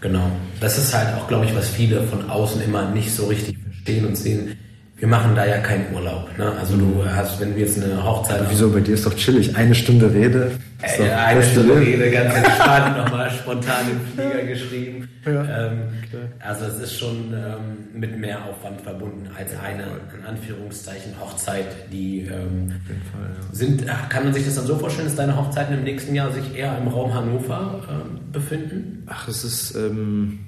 [0.00, 0.30] genau.
[0.60, 4.06] Das ist halt auch, glaube ich, was viele von außen immer nicht so richtig verstehen
[4.06, 4.56] und sehen
[4.98, 6.28] wir machen da ja keinen Urlaub.
[6.36, 6.52] Ne?
[6.58, 9.54] Also du hast, wenn wir jetzt eine Hochzeit Aber wieso, bei dir ist doch chillig.
[9.56, 10.50] Eine Stunde Rede.
[10.82, 15.08] Äh, ja, eine Stunde Rede, ganz entspannt, nochmal spontan im Flieger geschrieben.
[15.24, 15.82] Ja, ähm,
[16.40, 19.84] also es ist schon ähm, mit mehr Aufwand verbunden als eine,
[20.18, 22.72] in Anführungszeichen, Hochzeit, die ähm,
[23.12, 23.54] Fall, ja.
[23.54, 26.56] sind, kann man sich das dann so vorstellen, dass deine Hochzeiten im nächsten Jahr sich
[26.56, 29.04] eher im Raum Hannover äh, befinden?
[29.06, 30.40] Ach, es ist, ähm,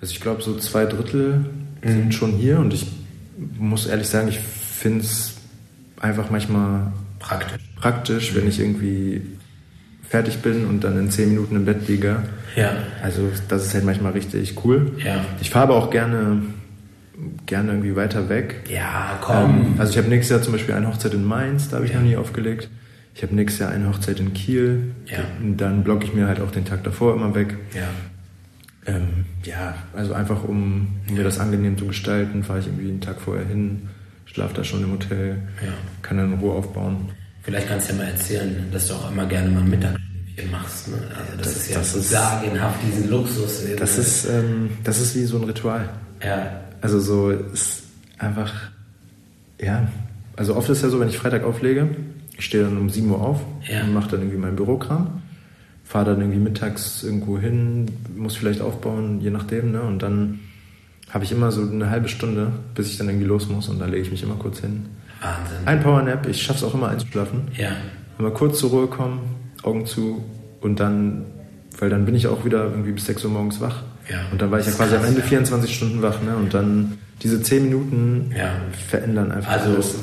[0.00, 1.44] also ich glaube so zwei Drittel
[1.82, 2.12] sind mhm.
[2.12, 2.86] schon hier und ich
[3.58, 5.34] muss ehrlich sagen, ich finde es
[6.00, 7.62] einfach manchmal praktisch.
[7.76, 9.22] praktisch, wenn ich irgendwie
[10.08, 12.22] fertig bin und dann in zehn Minuten im Bett liege.
[12.54, 12.76] Ja.
[13.02, 14.92] Also das ist halt manchmal richtig cool.
[15.02, 15.24] Ja.
[15.40, 16.42] Ich fahre aber auch gerne
[17.46, 18.64] gerne irgendwie weiter weg.
[18.68, 19.36] Ja, komm.
[19.36, 21.92] Ähm, also ich habe nächstes Jahr zum Beispiel eine Hochzeit in Mainz, da habe ich
[21.92, 21.98] ja.
[21.98, 22.68] noch nie aufgelegt.
[23.14, 24.94] Ich habe nächstes Jahr eine Hochzeit in Kiel.
[25.06, 25.18] Ja.
[25.40, 27.56] Und dann blocke ich mir halt auch den Tag davor immer weg.
[27.74, 27.88] Ja.
[28.84, 33.20] Ähm, ja, also einfach um, mir das angenehm zu gestalten, fahre ich irgendwie einen Tag
[33.20, 33.88] vorher hin,
[34.24, 35.72] schlafe da schon im Hotel, ja.
[36.02, 37.10] kann dann Ruhe aufbauen.
[37.42, 40.88] Vielleicht kannst du ja mal erzählen, dass du auch immer gerne mal Mittagsschläfchen machst.
[40.88, 40.96] Ne?
[41.16, 43.62] Also das, das, ist ja das ist, sagenhaft, diesen Luxus.
[43.78, 45.88] Das ist, ähm, das ist wie so ein Ritual.
[46.24, 46.60] Ja.
[46.80, 47.84] Also so ist
[48.18, 48.52] einfach,
[49.60, 49.88] ja,
[50.36, 51.88] also oft ist ja so, wenn ich Freitag auflege,
[52.36, 53.82] ich stehe dann um 7 Uhr auf ja.
[53.82, 55.21] und mache dann irgendwie meinen Bürokram
[55.92, 57.84] fahre dann irgendwie mittags irgendwo hin,
[58.16, 59.82] muss vielleicht aufbauen, je nachdem, ne?
[59.82, 60.40] Und dann
[61.10, 63.84] habe ich immer so eine halbe Stunde, bis ich dann irgendwie los muss und da
[63.84, 64.86] lege ich mich immer kurz hin.
[65.20, 65.58] Wahnsinn.
[65.66, 67.42] Ein Powernap, ich schaffe es auch immer einzuschlafen.
[67.58, 67.72] Ja.
[68.18, 69.20] Immer kurz zur Ruhe kommen,
[69.64, 70.24] Augen zu
[70.62, 71.26] und dann,
[71.78, 73.82] weil dann bin ich auch wieder irgendwie bis 6 Uhr morgens wach.
[74.08, 74.16] Ja.
[74.32, 75.26] Und dann war ich ja quasi krass, am Ende ja.
[75.26, 76.34] 24 Stunden wach, ne?
[76.36, 78.50] Und dann diese 10 Minuten ja.
[78.88, 79.94] verändern einfach also, alles.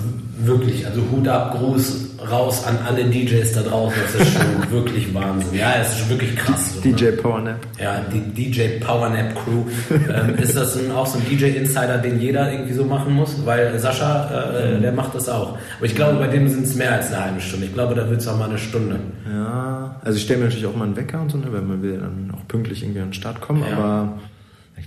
[0.42, 4.00] Wirklich, also Hut ab, Gruß raus an alle DJs da draußen.
[4.02, 5.58] Das ist schon wirklich Wahnsinn.
[5.58, 6.76] Ja, es ist wirklich krass.
[6.76, 7.12] So, DJ ne?
[7.14, 7.58] Powernap.
[7.78, 9.64] Ja, die DJ Powernap Crew.
[9.92, 13.36] ähm, ist das ein, auch so ein DJ-Insider, den jeder irgendwie so machen muss?
[13.46, 14.82] Weil Sascha, äh, mhm.
[14.82, 15.58] der macht das auch.
[15.78, 17.66] Aber ich glaube, bei dem sind es mehr als eine halbe Stunde.
[17.66, 19.00] Ich glaube, da wird es auch mal eine Stunde.
[19.30, 21.82] Ja, also ich stelle mir natürlich auch mal einen Wecker und so, ne, weil man
[21.82, 23.64] will dann auch pünktlich irgendwie an den Start kommen.
[23.70, 23.78] Ja.
[23.78, 24.20] Aber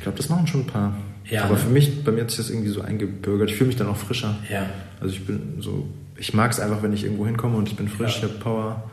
[0.02, 0.96] glaube, das machen schon ein paar.
[1.28, 1.58] Ja, Aber ne?
[1.58, 3.50] für mich, bei mir hat sich das irgendwie so eingebürgert.
[3.50, 4.36] Ich fühle mich dann auch frischer.
[4.50, 4.66] Ja.
[5.00, 5.86] Also ich bin so,
[6.16, 8.18] ich mag es einfach, wenn ich irgendwo hinkomme und ich bin frisch, ja.
[8.18, 8.90] ich habe Power.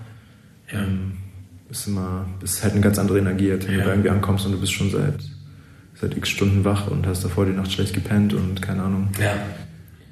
[0.71, 0.79] Ja.
[0.79, 1.13] Ähm,
[1.69, 3.83] ist immer, ist halt eine ganz andere Energie, wenn ja.
[3.83, 5.19] du irgendwie ankommst und du bist schon seit,
[5.95, 9.09] seit x Stunden wach und hast davor die Nacht schlecht gepennt und keine Ahnung.
[9.21, 9.33] Ja.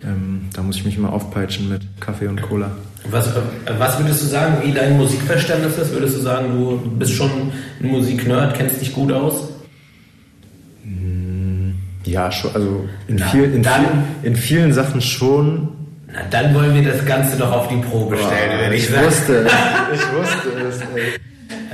[0.04, 2.72] Ähm, da muss ich mich immer aufpeitschen mit Kaffee und Cola.
[3.10, 3.30] Was,
[3.78, 5.92] was würdest du sagen, wie dein Musikverständnis ist?
[5.92, 9.50] Würdest du sagen, du bist schon ein Musiknerd, kennst dich gut aus?
[12.08, 13.82] Ja, schon, also in, Na, viel, in, dann,
[14.22, 15.70] viel, in vielen Sachen schon.
[16.08, 19.46] Na, dann wollen wir das Ganze doch auf die Probe stellen, oh, ich, ich wusste
[19.46, 19.52] es.
[19.94, 21.20] Ich wusste es, ey.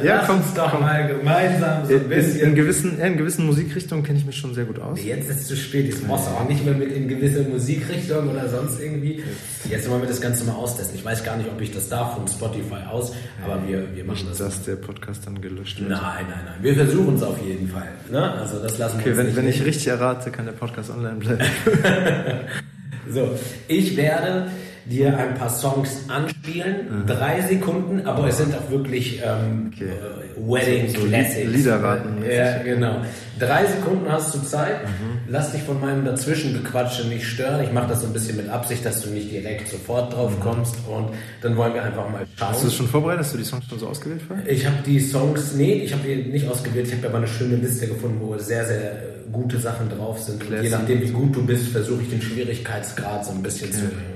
[0.02, 2.40] Ja, Lass uns doch mal gemeinsam so ein bisschen.
[2.40, 5.04] In, in gewissen, in gewissen Musikrichtungen kenne ich mich schon sehr gut aus.
[5.04, 5.88] Jetzt ist es zu spät.
[5.88, 9.24] Jetzt brauchst du auch nicht mehr mit in gewisse Musikrichtungen oder sonst irgendwie.
[9.70, 10.98] Jetzt wollen wir das Ganze mal austesten.
[10.98, 13.14] Ich weiß gar nicht, ob ich das darf von Spotify aus,
[13.44, 14.38] aber wir, wir machen nicht, das.
[14.38, 15.90] dass der Podcast dann gelöscht wird.
[15.90, 16.56] Nein, nein, nein.
[16.62, 17.90] Wir versuchen es auf jeden Fall.
[18.12, 18.32] Ne?
[18.34, 21.44] Also das lassen okay, wir wenn, wenn ich richtig errate, kann der Podcast online bleiben.
[23.10, 23.38] so,
[23.68, 24.48] ich werde
[24.86, 27.04] dir ein paar Songs anspielen.
[27.04, 27.08] Mhm.
[27.08, 29.86] Drei Sekunden, aber es sind auch wirklich ähm, okay.
[29.86, 31.52] äh, Wedding so, Classics.
[31.52, 32.24] Liederraten.
[32.30, 33.02] Ja, genau.
[33.40, 34.84] Drei Sekunden hast du Zeit.
[34.84, 35.20] Mhm.
[35.28, 37.64] Lass dich von meinem Dazwischengequatsche nicht stören.
[37.64, 40.42] Ich mache das so ein bisschen mit Absicht, dass du nicht direkt sofort drauf mhm.
[40.42, 40.76] kommst.
[40.88, 41.10] Und
[41.42, 42.50] dann wollen wir einfach mal schauen.
[42.50, 43.22] Hast du das schon vorbereitet?
[43.22, 44.22] Hast du die Songs schon so ausgewählt?
[44.22, 44.50] Für?
[44.50, 46.88] Ich habe die Songs, nee, ich habe die nicht ausgewählt.
[46.88, 48.96] Ich habe aber eine schöne Liste gefunden, wo sehr, sehr äh,
[49.32, 50.44] gute Sachen drauf sind.
[50.62, 53.78] Je nachdem, wie gut du bist, versuche ich den Schwierigkeitsgrad so ein bisschen okay.
[53.78, 54.13] zu erhöhen.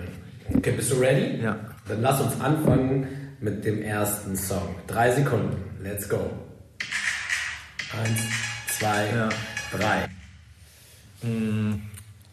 [0.56, 1.41] Okay, bist du ready?
[1.41, 1.60] Ja.
[1.88, 3.08] Dann lass uns anfangen
[3.39, 4.76] mit dem ersten Song.
[4.88, 5.58] Drei Sekunden.
[5.82, 6.32] Let's go.
[8.04, 8.20] Eins,
[8.78, 9.30] zwei, ja.
[9.72, 10.08] drei.
[11.28, 11.82] Mm,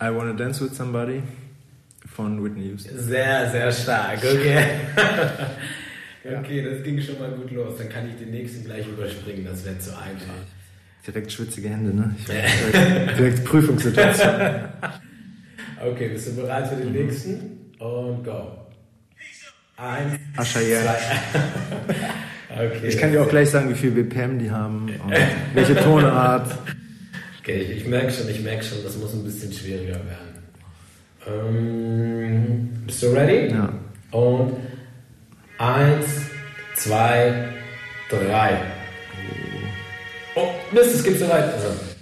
[0.02, 1.22] I Wanna Dance With Somebody
[2.14, 2.98] von Whitney Houston.
[2.98, 4.20] Sehr, sehr stark.
[6.24, 6.38] Okay.
[6.38, 7.76] okay, das ging schon mal gut los.
[7.76, 9.44] Dann kann ich den nächsten gleich überspringen.
[9.44, 10.32] Das wäre zu einfach.
[11.06, 12.14] Direkt schwitzige Hände, ne?
[12.26, 14.34] Direkt, direkt Prüfungssituation.
[15.84, 17.63] okay, bist du bereit für den nächsten?
[17.84, 18.58] Und go.
[19.76, 20.82] Eins, Aschayer.
[20.82, 22.66] zwei.
[22.66, 25.12] okay, ich kann dir auch gleich sagen, wie viel BPM die haben und
[25.52, 26.50] welche Tonart.
[27.40, 30.34] Okay, ich, ich merke schon, ich merke schon, das muss ein bisschen schwieriger werden.
[31.26, 33.52] Ähm, bist du ready?
[33.52, 33.72] Ja.
[34.12, 34.56] Und
[35.58, 36.06] eins,
[36.76, 37.48] zwei,
[38.08, 38.60] drei.
[40.36, 41.52] Oh, Mist, es geht so weit.
[41.52, 41.93] Also.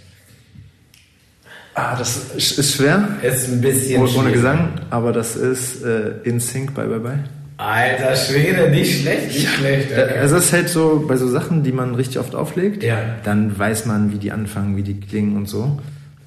[1.75, 3.09] Ah, das ist schwer.
[3.23, 4.33] Ist ein bisschen Ohne schwierig.
[4.35, 7.19] Gesang, aber das ist äh, In Sync Bye Bye Bye.
[7.57, 9.93] Alter Schwede, nicht schlecht, nicht schlecht.
[9.93, 10.15] Okay.
[10.21, 12.97] Es ist halt so, bei so Sachen, die man richtig oft auflegt, ja.
[13.25, 15.79] dann weiß man, wie die anfangen, wie die klingen und so.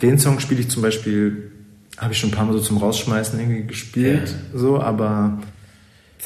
[0.01, 1.51] Den Song spiele ich zum Beispiel
[1.97, 4.59] habe ich schon ein paar Mal so zum Rausschmeißen irgendwie gespielt, Ja.
[4.59, 5.39] so, aber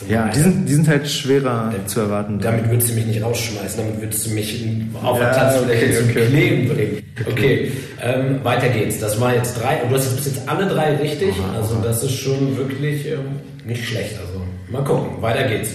[0.08, 2.40] ja, die sind, die sind halt schwerer zu erwarten.
[2.40, 4.66] Damit würdest du mich nicht rausschmeißen, damit würdest du mich
[5.04, 6.26] auf Ja, der Tanzfläche okay, zum okay.
[6.28, 7.04] Kleben bringen.
[7.30, 7.72] Okay,
[8.02, 9.00] ähm, weiter geht's.
[9.00, 11.76] Das waren jetzt drei, und du hast jetzt bis jetzt alle drei richtig, Aha, also
[11.76, 11.84] aha.
[11.84, 14.16] das ist schon wirklich ähm, nicht schlecht.
[14.20, 15.72] Also mal gucken, weiter geht's.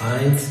[0.00, 0.48] Eins,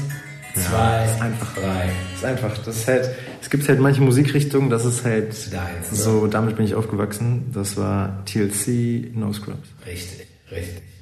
[0.56, 1.54] zwei, ist einfach.
[1.56, 1.90] drei.
[2.12, 3.10] Das ist einfach, das ist halt,
[3.42, 5.98] es gibt halt manche Musikrichtungen, das ist halt Deins, ne?
[5.98, 7.52] so, damit bin ich aufgewachsen.
[7.54, 9.68] Das war TLC, No Scrubs.
[9.86, 10.93] Richtig, richtig.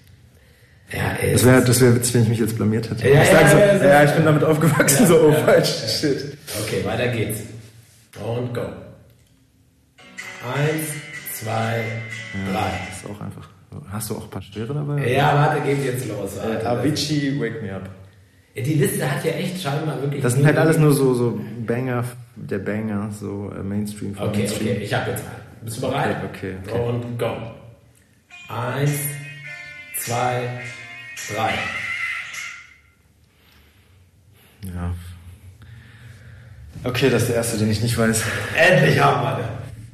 [0.94, 3.08] Ja, ey, Das wäre das wär witzig, wenn ich mich jetzt blamiert hätte.
[3.08, 5.70] Ja, ich ja, so, ja, ja, ich bin damit aufgewachsen, so, oh, falsch,
[6.00, 6.38] shit.
[6.64, 7.42] Okay, weiter geht's.
[8.24, 8.62] Und go.
[10.44, 10.88] Eins,
[11.40, 11.84] zwei,
[12.52, 12.72] drei.
[12.90, 13.48] Das ist auch einfach.
[13.90, 15.08] Hast du auch ein paar schwere dabei?
[15.10, 16.32] Ja, warte, geht jetzt los.
[16.38, 16.68] Warte.
[16.70, 17.90] Avicii, Wake Me Up.
[18.54, 20.22] Die Liste hat ja echt scheinbar wirklich.
[20.22, 22.04] Das sind halt alles nur so, so Banger,
[22.36, 24.72] der Banger, so äh, Mainstream Okay, Mainstream.
[24.72, 25.64] okay, ich habe jetzt einen.
[25.64, 26.18] Bist du bereit?
[26.34, 26.90] Okay, okay, okay.
[26.90, 27.32] Und go.
[28.50, 28.92] Eins,
[29.98, 30.81] zwei, drei.
[34.64, 34.94] Ja.
[36.84, 38.24] Okay, das ist der erste, den ich nicht weiß.
[38.56, 39.50] Endlich haben wir den.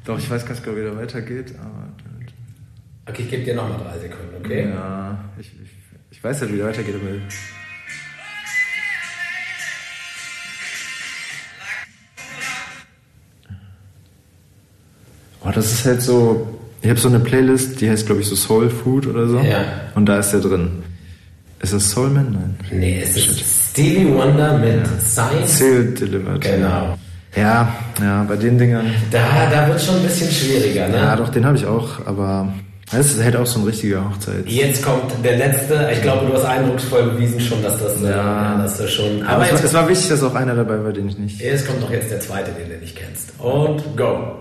[0.06, 1.90] Doch, ich weiß ganz genau, wie der weitergeht, aber.
[3.08, 4.70] Okay, ich gebe dir nochmal drei Sekunden, okay?
[4.70, 5.70] Ja, ich, ich,
[6.12, 7.08] ich weiß halt, wie der weitergeht, aber.
[15.46, 16.60] Oh, das ist halt so.
[16.82, 19.40] Ich habe so eine Playlist, die heißt, glaube ich, so Soul Food oder so.
[19.40, 19.92] Ja.
[19.96, 20.84] Und da ist der drin.
[21.60, 22.32] Ist das Soulman?
[22.32, 22.80] Nein.
[22.80, 25.58] Nee, es ist Stevie Wonder mit Science.
[25.58, 26.42] Seal Delivered.
[26.42, 26.98] Genau.
[27.36, 28.92] Ja, ja, bei den Dingern.
[29.12, 30.98] Da, da wird schon ein bisschen schwieriger, ne?
[30.98, 32.52] Ja, doch, den habe ich auch, aber
[32.92, 34.48] das ist halt auch so ein richtiger Hochzeit.
[34.48, 35.90] Jetzt kommt der letzte.
[35.94, 38.16] Ich glaube, du hast eindrucksvoll bewiesen schon, dass das, äh, Ja.
[38.54, 39.22] ja, dass du schon.
[39.24, 41.40] Aber Aber es, war- es war wichtig, dass auch einer dabei war, den ich nicht.
[41.42, 43.34] jetzt kommt doch jetzt der zweite, den du nicht kennst.
[43.40, 44.36] Und go.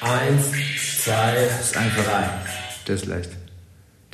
[0.00, 0.50] Eins,
[1.04, 2.24] zwei, ist einfach- drei.
[2.88, 3.30] Der ist leicht.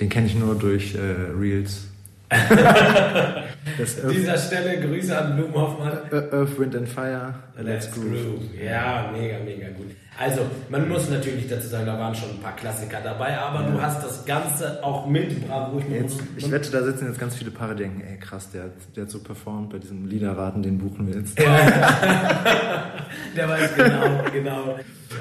[0.00, 0.98] Den kenne ich nur durch äh,
[1.38, 1.84] Reels.
[2.30, 5.98] das Earth, Dieser Stelle Grüße an Blumenhoffmann.
[6.12, 7.34] Earth, Wind and Fire.
[7.58, 8.40] Let's Groove.
[8.62, 9.86] Ja, mega, mega gut.
[10.20, 13.80] Also, man muss natürlich dazu sagen, da waren schon ein paar Klassiker dabei, aber du
[13.80, 15.78] hast das Ganze auch mit Bravo.
[15.78, 18.64] Ich Jetzt, ich wette, da sitzen jetzt ganz viele Paare, die denken, ey krass, der,
[18.64, 21.38] hat- der hat so performt bei diesem Liederraten, den buchen wir jetzt.
[23.36, 24.78] der weiß genau, genau,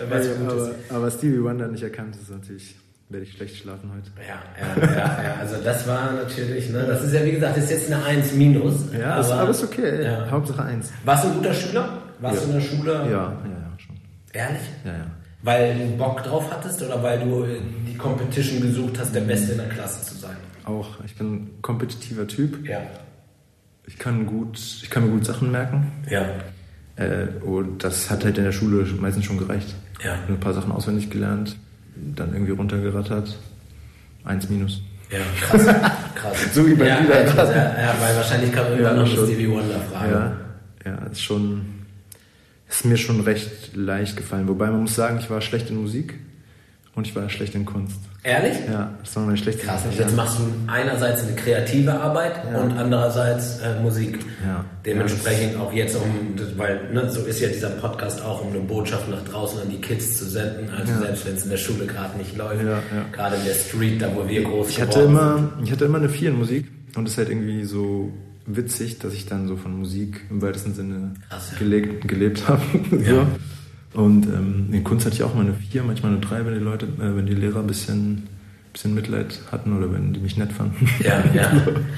[0.09, 0.51] was Ey, gut ist.
[0.89, 2.75] aber, aber Stevie Wonder nicht erkannt, ist natürlich,
[3.09, 4.09] werde ich schlecht schlafen heute.
[4.27, 7.63] Ja, ja, ja, ja, also das war natürlich, ne, das ist ja wie gesagt, das
[7.65, 8.75] ist jetzt eine 1 minus.
[8.97, 10.03] Ja, aber, ist, ist okay.
[10.03, 10.29] Ja.
[10.29, 10.91] Hauptsache eins.
[11.05, 12.01] Warst du ein guter Schüler?
[12.19, 12.41] Warst Ja.
[12.41, 12.93] du in der Schule?
[12.93, 13.95] Ja, ja, ja, schon.
[14.33, 14.61] Ehrlich?
[14.83, 15.05] Ja, ja.
[15.43, 17.45] Weil du Bock drauf hattest oder weil du
[17.87, 20.35] die Competition gesucht hast, der Beste in der Klasse zu sein?
[20.65, 22.67] Auch, ich bin ein kompetitiver Typ.
[22.67, 22.81] Ja.
[23.85, 25.91] Ich kann gut, ich kann mir gut Sachen merken.
[26.09, 26.25] Ja.
[26.97, 29.75] Äh, und das hat halt in der Schule meistens schon gereicht.
[30.03, 30.15] Ja.
[30.27, 31.55] Ein paar Sachen auswendig gelernt,
[32.15, 33.37] dann irgendwie runtergerattert.
[34.23, 34.81] Eins minus.
[35.11, 35.65] Ja, krass.
[36.15, 36.53] krass.
[36.53, 37.25] So wie bei ja, Lieder.
[37.25, 39.25] ja, ja, weil wahrscheinlich kam irgendwann Ja, noch schon.
[39.25, 40.11] Stevie Wonder Frage.
[40.11, 40.37] Ja,
[40.85, 41.65] ja, ist schon,
[42.69, 44.47] ist mir schon recht leicht gefallen.
[44.47, 46.15] Wobei man muss sagen, ich war schlecht in Musik
[46.95, 47.99] und ich war schlecht in Kunst.
[48.27, 48.57] Ehrlich?
[48.69, 49.83] Ja, das waren meine schlechtesten Krass.
[49.97, 52.59] Jetzt machst du einerseits eine kreative Arbeit Ja.
[52.59, 54.19] und andererseits äh, Musik.
[54.45, 54.65] Ja.
[54.85, 59.07] Dementsprechend auch jetzt um, weil ne, so ist ja dieser Podcast auch, um eine Botschaft
[59.09, 60.69] nach draußen an die Kids zu senden.
[60.77, 60.99] Also Ja.
[60.99, 63.05] selbst wenn es in der Schule gerade nicht läuft, Ja, ja.
[63.13, 66.09] gerade in der Street, da wo wir groß Ich hatte immer, ich hatte immer eine
[66.09, 66.65] 4 in Musik
[66.97, 68.11] und es ist halt irgendwie so
[68.45, 71.59] witzig, dass ich dann so von Musik im weitesten Sinne Krass, ja.
[71.59, 72.61] gelebt, gelebt habe.
[73.05, 73.13] Ja.
[73.13, 73.27] so.
[73.97, 76.59] Und ähm, in Kunst hatte ich auch mal eine 4, manchmal eine 3, wenn die
[76.59, 78.27] Leute, äh, wenn die Lehrer ein bisschen,
[78.71, 80.87] bisschen Mitleid hatten oder wenn die mich nett fanden.
[81.03, 81.51] Ja, ja.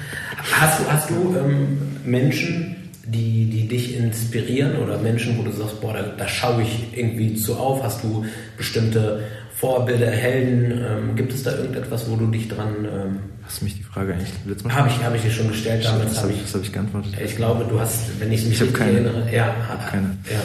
[0.52, 1.76] Hast du, hast du ähm,
[2.06, 2.74] Menschen,
[3.04, 7.34] die, die dich inspirieren oder Menschen, wo du sagst, boah, da, da schaue ich irgendwie
[7.34, 7.82] zu auf?
[7.84, 8.24] Hast du
[8.56, 9.22] bestimmte
[9.54, 10.72] Vorbilder, Helden?
[10.72, 12.86] Ähm, gibt es da irgendetwas, wo du dich dran...
[12.86, 15.48] Ähm, Hast du mich die Frage eigentlich letztes Mal habe ich, hab ich dir schon
[15.48, 16.54] gestellt, damals habe habe ich...
[16.54, 17.12] hab ich geantwortet?
[17.22, 18.92] Ich glaube, du hast, wenn ich mich Ich richtig keine.
[18.92, 19.28] erinnere...
[19.34, 19.54] Ja,
[19.90, 20.16] keine.
[20.30, 20.40] Ja.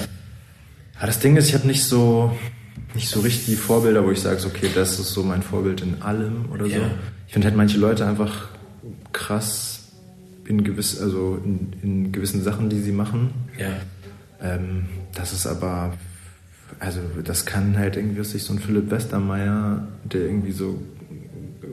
[1.00, 2.36] Ja, das Ding ist, ich habe nicht so,
[2.94, 5.82] nicht so richtig die Vorbilder, wo ich sage, so, okay, das ist so mein Vorbild
[5.82, 6.72] in allem oder so.
[6.72, 6.92] Ja.
[7.28, 8.48] Ich finde halt manche Leute einfach
[9.12, 9.80] krass
[10.48, 13.32] in gewiss, also in, in gewissen Sachen, die sie machen.
[13.58, 13.70] ja.
[14.42, 15.94] Ähm, das ist aber,
[16.80, 20.82] also das kann halt irgendwie, was ich so ein Philipp Westermeier, der irgendwie so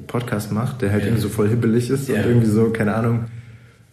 [0.06, 1.08] Podcast macht, der halt Ja.
[1.08, 3.24] irgendwie so voll hibbelig ist und irgendwie so, keine Ahnung,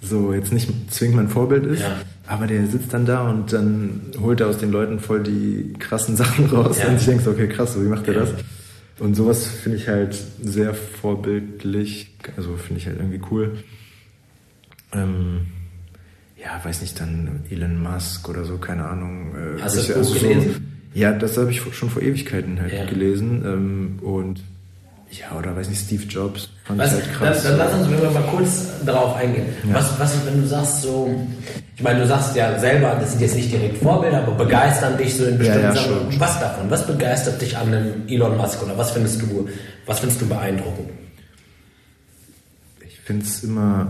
[0.01, 1.97] so jetzt nicht zwingend mein Vorbild ist, Ja.
[2.27, 6.15] aber der sitzt dann da und dann holt er aus den Leuten voll die krassen
[6.15, 6.87] Sachen raus Ja.
[6.89, 8.29] und ich denke so, okay, krass, so, wie macht er das?
[8.99, 13.57] Und sowas finde ich halt sehr vorbildlich, also finde ich halt irgendwie cool.
[14.93, 15.41] Ähm,
[16.37, 19.33] ja, weiß nicht, dann Elon Musk oder so, keine Ahnung.
[19.35, 20.75] Äh, Hast du das also Buch so- gelesen?
[20.93, 22.85] Ja, das habe ich schon vor Ewigkeiten halt Ja.
[22.85, 23.43] gelesen.
[23.45, 24.41] Ähm, und
[25.11, 27.43] ja, oder weiß nicht, Steve Jobs fand Was, halt krass.
[27.43, 29.47] dann, dann lass uns mal kurz darauf eingehen.
[29.67, 29.75] Ja.
[29.75, 31.09] Was, was, wenn du sagst so,
[31.75, 35.15] ich meine, du sagst ja selber, das sind jetzt nicht direkt Vorbilder, aber begeistern dich
[35.15, 36.11] so in bestimmten ja, Sachen.
[36.11, 36.19] schon.
[36.19, 36.69] Was davon?
[36.69, 39.49] Was begeistert dich an einem Elon Musk oder was findest du,
[39.85, 40.89] was findest du beeindruckend?
[42.85, 43.87] ich finde es immer,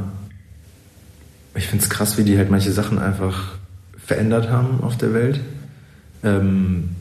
[1.54, 3.56] ich finde es krass, wie die halt manche Sachen einfach
[3.98, 5.42] verändert haben auf der Welt.
[6.24, 6.96] Ähm,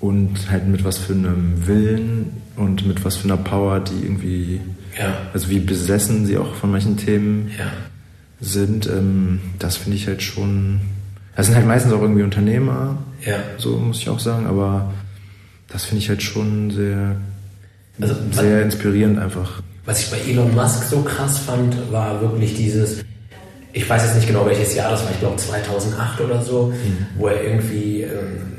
[0.00, 4.60] und halt mit was für einem Willen und mit was für einer Power, die irgendwie,
[4.98, 5.16] Ja.
[5.32, 7.66] also wie besessen sie auch von manchen Themen Ja.
[8.40, 10.80] sind, ähm, das finde ich halt schon.
[11.36, 13.36] Das sind halt meistens auch irgendwie Unternehmer, Ja.
[13.58, 14.92] so muss ich auch sagen, aber
[15.68, 17.16] das finde ich halt schon sehr,
[18.00, 19.62] Also, sehr inspirierend einfach.
[19.84, 23.04] Was ich bei Elon Musk so krass fand, war wirklich dieses,
[23.72, 26.72] ich weiß jetzt nicht genau welches Jahr das war, ich glaube 2008 oder so,
[27.16, 28.57] wo er irgendwie ähm,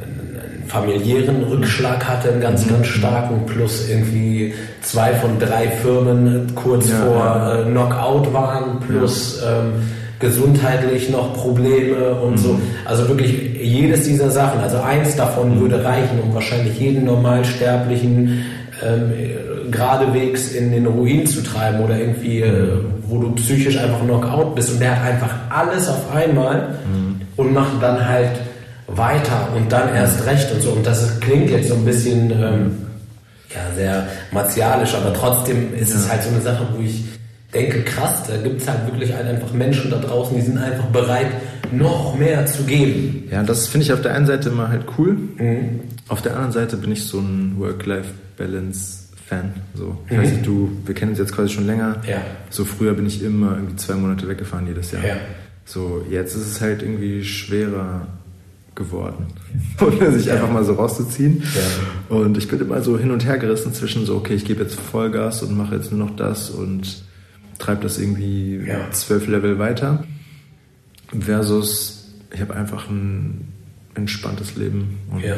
[0.69, 6.95] familiären Rückschlag hatte, einen ganz, ganz starken, plus irgendwie zwei von drei Firmen kurz Ja,
[6.97, 7.59] vor ja.
[7.61, 9.73] äh, Knockout waren, plus ähm,
[10.19, 12.59] gesundheitlich noch Probleme und so.
[12.85, 18.45] Also wirklich jedes dieser Sachen, also eins davon würde reichen, um wahrscheinlich jeden Normalsterblichen
[18.85, 19.13] ähm,
[19.71, 22.73] geradewegs in den Ruin zu treiben oder irgendwie, äh,
[23.07, 24.71] wo du psychisch einfach Knockout bist.
[24.73, 26.75] Und der hat einfach alles auf einmal
[27.37, 28.29] und macht dann halt
[28.91, 30.71] weiter und dann erst recht und so.
[30.71, 32.71] Und das klingt jetzt so ein bisschen ähm,
[33.53, 37.03] ja, sehr martialisch, aber trotzdem ist es halt so eine Sache, wo ich
[37.53, 40.85] denke, krass, da gibt es halt wirklich halt einfach Menschen da draußen, die sind einfach
[40.85, 41.31] bereit,
[41.71, 43.27] noch mehr zu geben.
[43.31, 45.17] Ja, das finde ich auf der einen Seite immer halt cool.
[46.07, 49.53] Auf der anderen Seite bin ich so ein Work-Life-Balance-Fan.
[49.75, 51.97] So, ich weiß nicht, du, wir kennen uns jetzt quasi schon länger.
[52.07, 52.21] Ja.
[52.49, 55.05] So früher bin ich immer irgendwie zwei Monate weggefahren jedes Jahr.
[55.05, 55.15] Ja.
[55.65, 58.07] So, jetzt ist es halt irgendwie schwerer
[58.75, 59.27] geworden,
[59.81, 61.43] ohne sich einfach mal so rauszuziehen.
[62.09, 62.15] Ja.
[62.15, 64.79] Und ich bin immer so hin und her gerissen zwischen so, okay, ich gebe jetzt
[64.79, 67.03] Vollgas und mache jetzt nur noch das und
[67.57, 68.89] treibe das irgendwie Ja.
[68.91, 70.03] zwölf Level weiter.
[71.17, 73.47] Versus, ich habe einfach ein
[73.95, 75.35] entspanntes Leben und Ja.
[75.35, 75.37] äh,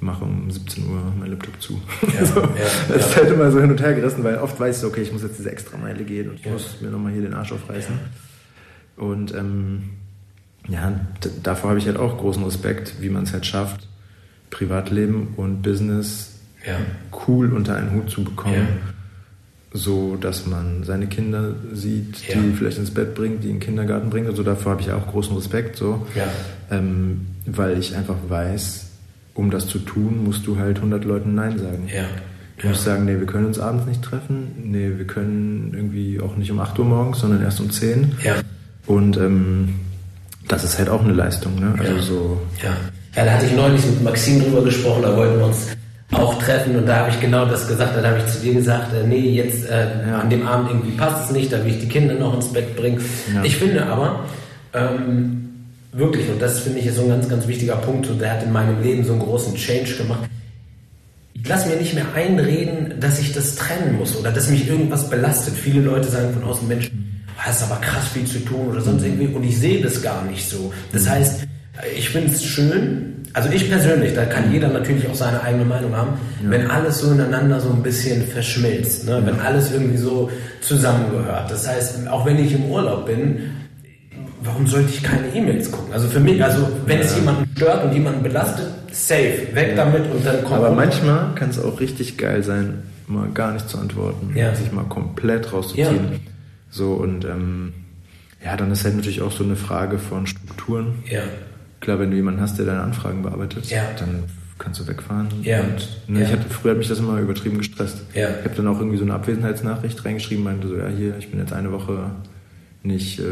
[0.00, 1.80] mache um 17 Uhr mein Laptop zu.
[2.12, 2.48] Ja, so, ja,
[2.88, 5.12] das ist halt immer so hin und her gerissen, weil oft weiß ich, okay, ich
[5.12, 7.94] muss jetzt diese extra Meile gehen und ich muss mir nochmal hier den Arsch aufreißen.
[8.96, 9.84] Und ähm,
[10.68, 10.92] ja,
[11.42, 13.88] davor habe ich halt auch großen Respekt, wie man es halt schafft,
[14.50, 16.28] Privatleben und Business
[16.66, 16.76] Ja.
[17.26, 18.54] cool unter einen Hut zu bekommen.
[18.54, 18.92] Ja.
[19.74, 22.38] So, dass man seine Kinder sieht, Ja.
[22.38, 24.26] die vielleicht ins Bett bringt, die in den Kindergarten bringt.
[24.28, 26.06] Also davor habe ich auch großen Respekt, so.
[26.70, 28.86] Ähm, weil ich einfach weiß,
[29.34, 31.88] um das zu tun, musst du halt 100 Leuten Nein sagen.
[32.58, 34.48] Du musst sagen, nee, wir können uns abends nicht treffen.
[34.62, 38.12] Nee, wir können irgendwie auch nicht um 8 Uhr morgens, sondern erst um 10.
[38.22, 38.34] Ja.
[38.86, 39.70] Und ähm,
[40.48, 41.74] das ist halt auch eine Leistung, ne?
[41.78, 42.02] Also Ja.
[42.02, 42.40] so.
[42.62, 42.70] Ja.
[43.16, 45.68] ja, da hatte ich neulich mit Maxim drüber gesprochen, da wollten wir uns
[46.12, 47.96] auch treffen und da habe ich genau das gesagt.
[47.96, 50.18] Dann habe ich zu dir gesagt, äh, nee, jetzt äh, Ja.
[50.20, 52.76] an dem Abend irgendwie passt es nicht, da will ich die Kinder noch ins Bett
[52.76, 53.00] bringen.
[53.34, 53.42] Ja.
[53.44, 54.24] Ich finde aber,
[54.74, 55.38] ähm,
[55.92, 58.42] wirklich, und das finde ich ist so ein ganz, ganz wichtiger Punkt und der hat
[58.42, 60.28] in meinem Leben so einen großen Change gemacht.
[61.34, 65.08] Ich lasse mir nicht mehr einreden, dass ich das trennen muss oder dass mich irgendwas
[65.10, 65.54] belastet.
[65.54, 66.90] Viele Leute sagen von außen, Mensch,
[67.36, 70.48] hast aber krass viel zu tun oder sonst irgendwie und ich sehe das gar nicht
[70.48, 70.72] so.
[70.92, 71.46] Das heißt,
[71.96, 75.96] ich finde es schön, also ich persönlich, da kann jeder natürlich auch seine eigene Meinung
[75.96, 76.10] haben,
[76.42, 79.22] wenn alles so ineinander so ein bisschen verschmilzt, ne?
[79.24, 80.30] wenn alles irgendwie so
[80.60, 81.50] zusammengehört.
[81.50, 83.38] Das heißt, auch wenn ich im Urlaub bin,
[84.42, 85.92] warum sollte ich keine E-Mails gucken?
[85.94, 90.24] Also für mich, also wenn es jemanden stört und jemanden belastet, safe, weg damit und
[90.26, 90.56] dann kommt.
[90.56, 94.54] Aber manchmal kann es auch richtig geil sein, mal gar nicht zu antworten, Ja.
[94.54, 96.20] sich mal komplett rauszuziehen.
[96.72, 97.72] So und ähm,
[98.44, 101.04] ja, dann ist halt natürlich auch so eine Frage von Strukturen.
[101.08, 101.22] Ja,
[101.80, 103.82] Klar, wenn du jemanden hast, der deine Anfragen bearbeitet, Ja.
[103.98, 104.24] dann
[104.58, 105.28] kannst du wegfahren.
[105.42, 105.60] Ja.
[105.62, 106.26] Und, ne, Ja.
[106.26, 107.98] ich hatte, früher hat mich das immer übertrieben gestresst.
[108.14, 108.28] Ja.
[108.38, 111.40] Ich habe dann auch irgendwie so eine Abwesenheitsnachricht reingeschrieben, meinte so, ja hier, ich bin
[111.40, 112.12] jetzt eine Woche
[112.84, 113.24] nicht, äh,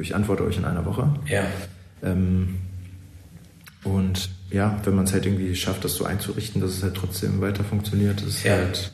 [0.00, 1.08] ich antworte euch in einer Woche.
[1.26, 1.42] ja,
[2.02, 2.56] Ähm,
[3.84, 7.40] und ja, wenn man es halt irgendwie schafft, das so einzurichten, dass es halt trotzdem
[7.40, 8.52] weiter funktioniert, ist Ja.
[8.56, 8.92] halt.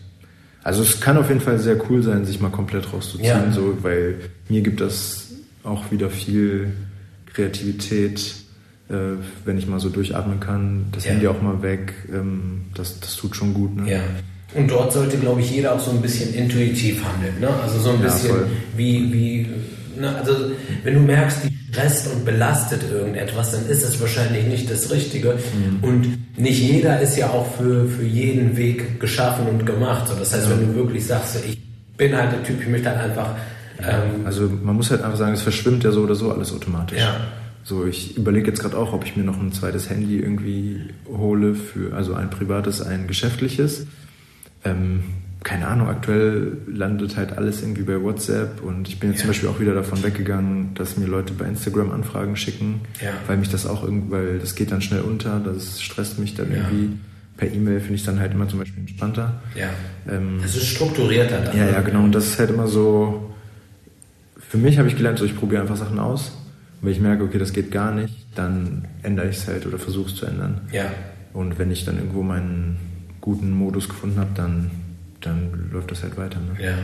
[0.65, 3.51] Also es kann auf jeden Fall sehr cool sein, sich mal komplett rauszuziehen, Ja.
[3.53, 4.17] so, weil
[4.49, 5.31] mir gibt das
[5.65, 6.73] auch wieder viel
[7.33, 8.35] Kreativität,
[8.89, 8.95] äh,
[9.45, 11.13] wenn ich mal so durchatmen kann, das Ja.
[11.13, 13.75] Handy auch mal weg, ähm, das, das tut schon gut.
[13.77, 13.91] Ne?
[13.91, 14.01] ja.
[14.55, 17.41] Und dort sollte, glaube ich, jeder auch so ein bisschen intuitiv handeln.
[17.41, 17.49] Ne?
[17.63, 18.47] Also so ein Ja, bisschen voll.
[18.77, 19.47] wie, wie
[19.99, 20.15] ne?
[20.15, 20.35] also
[20.85, 25.35] wenn du merkst, die stresst und belastet irgendetwas, dann ist es wahrscheinlich nicht das Richtige.
[25.35, 25.83] Mhm.
[25.83, 30.09] Und nicht jeder ist ja auch für, für jeden Weg geschaffen und gemacht.
[30.09, 31.59] So, das heißt, wenn du wirklich sagst, ich
[31.97, 33.37] bin halt der Typ, ich möchte halt einfach
[33.79, 36.99] ähm, Also man muss halt einfach sagen, es verschwimmt ja so oder so alles automatisch.
[36.99, 37.17] Ja.
[37.65, 41.55] So, ich überlege jetzt gerade auch, ob ich mir noch ein zweites Handy irgendwie hole
[41.55, 43.87] für, also ein privates, ein geschäftliches.
[44.65, 45.05] Ähm,
[45.45, 49.23] keine Ahnung, aktuell landet halt alles irgendwie bei WhatsApp und ich bin jetzt ja.
[49.23, 53.11] zum Beispiel auch wieder davon weggegangen, dass mir Leute bei Instagram Anfragen schicken, ja.
[53.27, 56.51] weil mich das auch irgendwie, weil das geht dann schnell unter, das stresst mich dann
[56.51, 56.59] ja.
[56.59, 56.99] irgendwie.
[57.37, 59.41] Per E-Mail finde ich dann halt immer zum Beispiel entspannter.
[59.57, 59.71] Ja.
[60.09, 61.57] Ähm, es ist strukturierter dann.
[61.57, 62.05] Ja, ja, genau.
[62.05, 63.33] Und das ist halt immer so,
[64.37, 66.29] für mich habe ich gelernt, so ich probiere einfach Sachen aus.
[66.81, 69.79] Und wenn ich merke, okay, das geht gar nicht, dann ändere ich es halt oder
[69.79, 70.61] versuche es zu ändern.
[70.73, 70.93] Ja.
[71.33, 72.77] Und wenn ich dann irgendwo meinen
[73.21, 74.71] guten Modus gefunden habe, dann
[75.23, 76.39] dann läuft das halt weiter.
[76.41, 76.63] Ne?
[76.63, 76.75] Ja.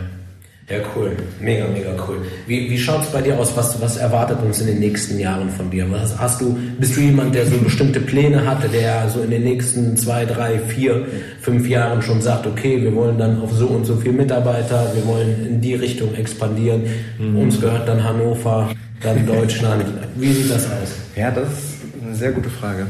[0.70, 1.16] Ja, cool.
[1.40, 2.18] Mega, mega cool.
[2.46, 3.56] Wie, wie schaut es bei dir aus?
[3.56, 5.90] Was, was erwartet uns in den nächsten Jahren von dir?
[5.90, 9.44] Was, hast du, bist du jemand, der so bestimmte Pläne hatte, der so in den
[9.44, 11.06] nächsten zwei, drei, vier,
[11.40, 15.06] fünf Jahren schon sagt, okay, wir wollen dann auf so und so viele Mitarbeiter, wir
[15.06, 16.82] wollen in die Richtung expandieren.
[17.18, 17.38] Mhm.
[17.38, 18.70] Uns gehört dann Hannover,
[19.00, 19.86] dann Deutschland.
[20.16, 20.96] Wie sieht das aus?
[21.16, 22.86] Ja, das ist eine sehr gute Frage.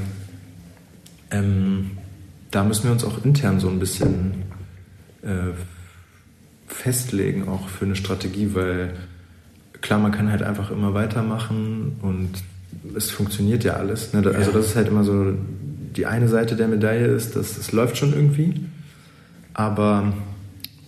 [1.31, 1.93] Ähm,
[2.51, 4.48] da müssen wir uns auch intern so ein bisschen
[5.23, 5.53] äh,
[6.67, 8.95] festlegen, auch für eine Strategie, weil
[9.81, 12.31] klar, man kann halt einfach immer weitermachen und
[12.97, 14.13] es funktioniert ja alles.
[14.13, 14.23] Ne?
[14.35, 15.35] Also das ist halt immer so
[15.97, 18.55] die eine Seite der Medaille ist, dass es läuft schon irgendwie,
[19.55, 20.13] aber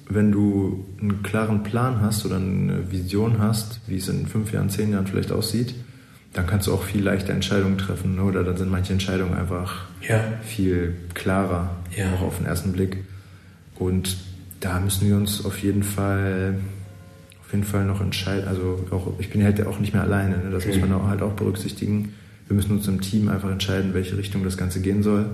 [0.08, 4.68] wenn du einen klaren Plan hast oder eine Vision hast, wie es in fünf Jahren,
[4.68, 5.74] zehn Jahren vielleicht aussieht,
[6.32, 8.22] dann kannst du auch viel leichter Entscheidungen treffen ne?
[8.22, 10.20] oder dann sind manche Entscheidungen einfach ja.
[10.42, 12.12] viel klarer, ja.
[12.14, 12.98] auch auf den ersten Blick.
[13.80, 14.18] Und
[14.60, 16.54] da müssen wir uns auf jeden Fall
[17.50, 18.46] auf jeden Fall noch entscheiden.
[18.46, 20.50] Also auch, ich bin halt auch nicht mehr alleine, ne?
[20.52, 22.12] das muss man auch, halt auch berücksichtigen.
[22.46, 25.26] Wir müssen uns im Team einfach entscheiden, welche Richtung das Ganze gehen soll.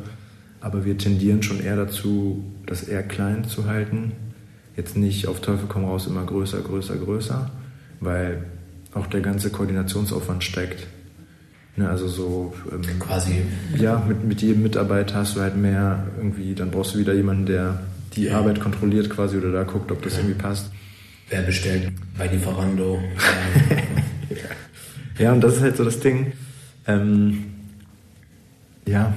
[0.62, 4.12] Aber wir tendieren schon eher dazu, das eher klein zu halten.
[4.78, 7.50] Jetzt nicht auf Teufel komm raus immer größer, größer, größer,
[8.00, 8.44] weil
[8.94, 10.86] auch der ganze Koordinationsaufwand steigt.
[11.76, 13.42] Ne, also so ähm, quasi.
[13.76, 17.44] Ja, mit, mit jedem Mitarbeiter hast du halt mehr irgendwie, dann brauchst du wieder jemanden,
[17.44, 17.80] der
[18.24, 18.30] die.
[18.30, 20.20] Arbeit kontrolliert quasi oder da guckt, ob das ja.
[20.20, 20.70] irgendwie passt.
[21.28, 23.02] Wer bestellt bei Lieferando?
[25.18, 26.32] ja, und das ist halt so das Ding.
[26.86, 27.44] Ähm,
[28.86, 29.12] ja,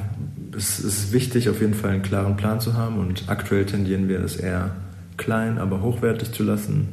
[0.58, 4.20] es ist wichtig, auf jeden Fall einen klaren Plan zu haben und aktuell tendieren wir
[4.22, 4.76] es eher
[5.18, 6.88] klein, aber hochwertig zu lassen.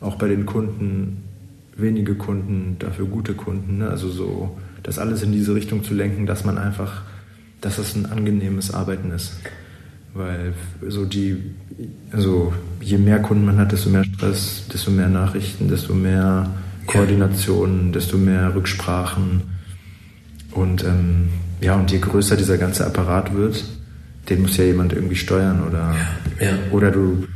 [0.00, 1.24] Auch bei den Kunden
[1.76, 3.78] wenige Kunden, dafür gute Kunden.
[3.78, 3.88] Ne?
[3.88, 7.02] Also so, das alles in diese Richtung zu lenken, dass man einfach,
[7.60, 9.34] dass es ein angenehmes Arbeiten ist.
[10.14, 10.52] Weil
[10.88, 11.38] so die,
[12.12, 16.50] also je mehr Kunden man hat, desto mehr Stress, desto mehr Nachrichten, desto mehr
[16.86, 19.42] Koordination, desto mehr Rücksprachen.
[20.50, 21.28] Und ähm,
[21.60, 23.64] ja, und je größer dieser ganze Apparat wird,
[24.28, 25.94] den muss ja jemand irgendwie steuern oder,
[26.40, 26.52] ja, ja.
[26.70, 27.26] oder du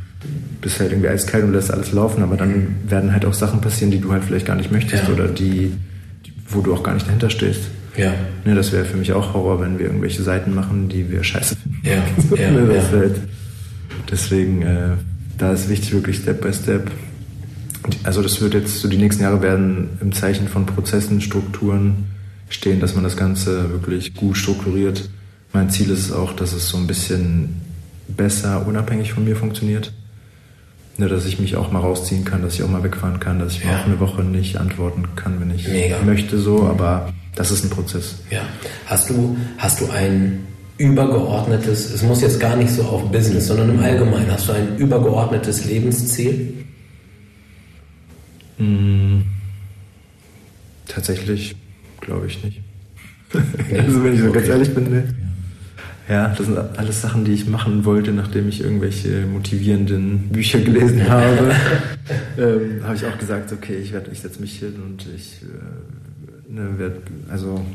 [0.61, 3.91] bist halt irgendwie eiskalt und lässt alles laufen, aber dann werden halt auch Sachen passieren,
[3.91, 5.13] die du halt vielleicht gar nicht möchtest ja.
[5.13, 5.73] oder die,
[6.47, 7.61] wo du auch gar nicht dahinter stehst.
[7.97, 8.13] Ja.
[8.45, 11.55] Ne, das wäre für mich auch Horror, wenn wir irgendwelche Seiten machen, die wir scheiße
[11.55, 11.81] finden.
[11.83, 12.37] Ja.
[12.37, 12.81] ja, ne, ja.
[12.91, 13.15] Halt,
[14.09, 14.89] deswegen, äh,
[15.37, 16.91] da ist wichtig, wirklich Step by Step.
[18.03, 22.05] Also das wird jetzt so die nächsten Jahre werden im Zeichen von Prozessen, Strukturen
[22.49, 25.09] stehen, dass man das Ganze wirklich gut strukturiert.
[25.53, 27.61] Mein Ziel ist auch, dass es so ein bisschen
[28.07, 29.93] besser unabhängig von mir funktioniert.
[30.99, 33.53] Ne, dass ich mich auch mal rausziehen kann, dass ich auch mal wegfahren kann, dass
[33.53, 33.69] ich ja.
[33.69, 36.01] auch eine Woche nicht antworten kann, wenn ich Mega.
[36.03, 38.15] möchte so, aber das ist ein Prozess.
[38.31, 38.41] Ja.
[38.87, 40.39] Hast du, hast du ein
[40.79, 44.75] übergeordnetes, es muss jetzt gar nicht so auf Business, sondern im Allgemeinen, hast du ein
[44.77, 46.65] übergeordnetes Lebensziel?
[48.57, 49.23] Hm,
[50.87, 51.55] tatsächlich
[52.01, 52.61] glaube ich nicht.
[53.33, 54.37] also wenn ich so okay.
[54.39, 55.15] ganz ehrlich bin, ne?
[56.09, 61.07] Ja, das sind alles Sachen, die ich machen wollte, nachdem ich irgendwelche motivierenden Bücher gelesen
[61.09, 61.53] habe.
[62.37, 66.06] ähm, habe ich auch gesagt, okay, ich, ich setze mich hin und ich äh,
[67.29, 67.65] also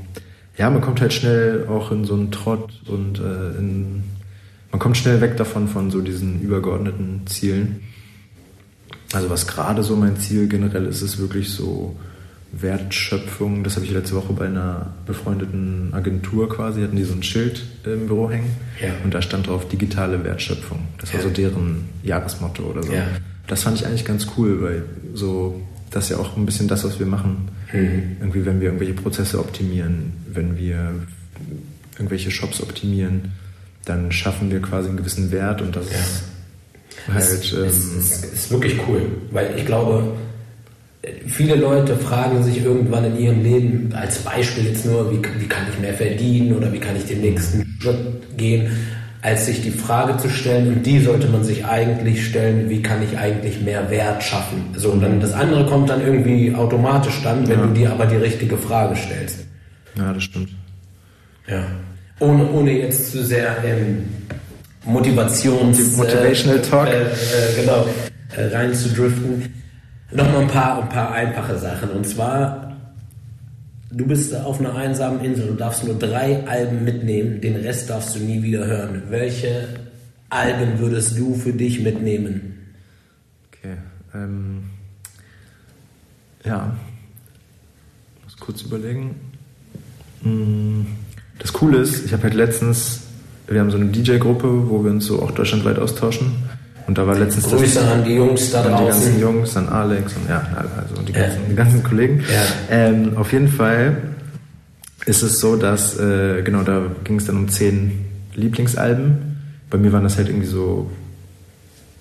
[0.56, 4.04] ja, man kommt halt schnell auch in so einen Trott und äh, in,
[4.70, 7.82] man kommt schnell weg davon von so diesen übergeordneten Zielen.
[9.12, 11.96] Also was gerade so mein Ziel generell ist, ist wirklich so
[12.52, 13.64] Wertschöpfung.
[13.64, 17.64] Das habe ich letzte Woche bei einer befreundeten Agentur quasi, hatten die so ein Schild
[17.84, 18.50] im Büro hängen.
[18.80, 18.90] Ja.
[19.04, 20.80] Und da stand drauf digitale Wertschöpfung.
[20.98, 21.26] Das war ja.
[21.26, 22.92] so deren Jahresmotto oder so.
[22.92, 23.06] Ja.
[23.46, 25.60] Das fand ich eigentlich ganz cool, weil so,
[25.90, 27.48] das ist ja auch ein bisschen das, was wir machen.
[27.72, 28.16] Mhm.
[28.20, 30.94] Irgendwie, wenn wir irgendwelche Prozesse optimieren, wenn wir
[31.94, 33.32] irgendwelche Shops optimieren,
[33.84, 36.22] dann schaffen wir quasi einen gewissen Wert und das ist
[37.12, 37.52] halt.
[37.52, 40.14] Ähm, es, ist wirklich cool, weil ich glaube,
[41.26, 45.66] viele Leute fragen sich irgendwann in ihrem Leben, als Beispiel jetzt nur, wie, wie kann
[45.72, 48.70] ich mehr verdienen oder wie kann ich den nächsten Schritt gehen,
[49.22, 53.02] als sich die Frage zu stellen, und die sollte man sich eigentlich stellen, wie kann
[53.02, 54.74] ich eigentlich mehr Wert schaffen?
[54.76, 57.66] So, und dann das andere kommt dann irgendwie automatisch dann, wenn ja.
[57.66, 59.46] du dir aber die richtige Frage stellst.
[59.96, 60.50] Ja, das stimmt.
[61.46, 61.64] Ja.
[62.18, 64.04] Ohne, ohne jetzt zu sehr im
[64.84, 65.96] Motivations...
[65.96, 66.88] Motivational äh, Talk.
[66.88, 67.86] Äh, äh, genau,
[68.36, 69.54] äh, rein zu driften.
[70.10, 71.90] Nochmal ein paar, ein paar einfache Sachen.
[71.90, 72.71] Und zwar,
[73.92, 78.16] du bist auf einer einsamen Insel und darfst nur drei Alben mitnehmen, den Rest darfst
[78.16, 79.02] du nie wieder hören.
[79.10, 79.68] Welche
[80.30, 82.74] Alben würdest du für dich mitnehmen?
[83.48, 83.76] Okay.
[84.14, 84.64] Ähm,
[86.44, 86.76] ja.
[88.18, 89.14] Ich muss kurz überlegen.
[90.22, 90.86] Hm,
[91.38, 93.02] das Coole ist, ich habe halt letztens,
[93.46, 96.32] wir haben so eine DJ-Gruppe, wo wir uns so auch deutschlandweit austauschen.
[96.86, 98.78] Und da war letztens Grüße das, an die Jungs da draußen.
[98.78, 101.48] Die ganzen Jungs, an Alex und ja, also die ganzen, ja.
[101.50, 102.20] die ganzen Kollegen.
[102.20, 102.44] Ja.
[102.70, 103.96] Ähm, auf jeden Fall
[105.06, 108.04] ist es so, dass, äh, genau, da ging es dann um zehn
[108.34, 109.36] Lieblingsalben.
[109.70, 110.90] Bei mir waren das halt irgendwie so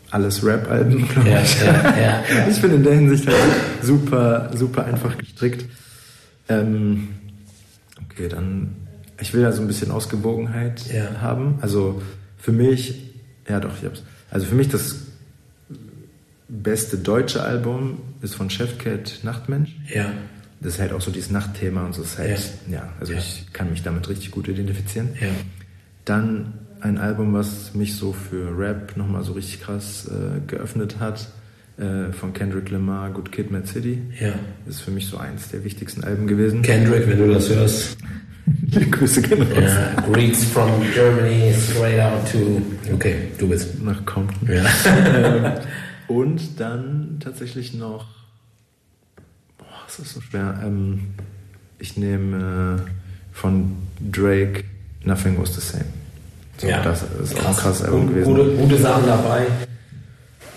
[0.09, 1.61] alles Rap-Alben, glaube ja, ich.
[1.61, 3.37] Ja, ich bin in der Hinsicht halt
[3.81, 5.65] super, super einfach gestrickt.
[6.49, 7.09] Ähm,
[8.09, 8.75] okay, dann,
[9.19, 10.83] ich will ja so ein bisschen Ausgewogenheit
[11.21, 11.59] haben.
[11.61, 12.01] Also
[12.37, 13.13] für mich,
[13.47, 14.03] ja doch, ich hab's.
[14.31, 14.95] Also für mich das
[16.47, 19.75] beste deutsche Album ist von Chefcat Nachtmensch.
[19.93, 20.11] Ja.
[20.61, 22.01] Das ist halt auch so dieses Nachtthema und so.
[22.01, 23.19] ist halt, ja, ja also ja.
[23.19, 25.09] ich kann mich damit richtig gut identifizieren.
[25.19, 25.27] Ja.
[26.05, 31.27] Dann ein Album, was mich so für Rap nochmal so richtig krass äh, geöffnet hat,
[31.77, 34.01] äh, von Kendrick Lamar, Good Kid, Mad City.
[34.19, 34.33] Ja.
[34.67, 36.61] Ist für mich so eins der wichtigsten Alben gewesen.
[36.61, 37.97] Kendrick, wenn du das hörst.
[38.91, 39.63] Grüße gehen raus.
[39.63, 42.61] Ja, greets from Germany straight out to.
[42.93, 43.81] Okay, du bist.
[43.83, 44.49] Nach Compton.
[44.49, 44.65] Ja.
[44.85, 45.53] Ähm,
[46.07, 48.07] und dann tatsächlich noch.
[49.57, 50.59] Boah, ist das so schwer.
[50.63, 51.13] Ähm,
[51.79, 52.91] ich nehme äh,
[53.31, 54.63] von Drake
[55.03, 55.85] Nothing Was the Same.
[56.57, 57.45] So, ja, das ist krass.
[57.45, 58.35] auch ein krasses Album gewesen.
[58.35, 59.47] Gute, gute Sachen dabei.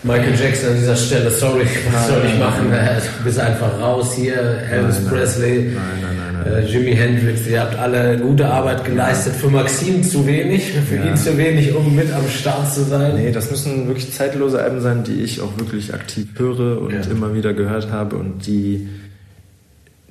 [0.03, 2.71] Michael Jackson an dieser Stelle, sorry, was soll ich machen?
[2.71, 4.37] Du bist einfach raus hier.
[4.71, 6.14] Elvis nein, Presley, nein, nein,
[6.47, 9.35] äh, Jimi Hendrix, ihr habt alle gute Arbeit geleistet.
[9.35, 11.05] Für Maxim zu wenig, für ja.
[11.05, 13.17] ihn zu wenig, um mit am Start zu sein.
[13.17, 17.01] Nee, das müssen wirklich zeitlose Alben sein, die ich auch wirklich aktiv höre und ja.
[17.11, 18.89] immer wieder gehört habe und die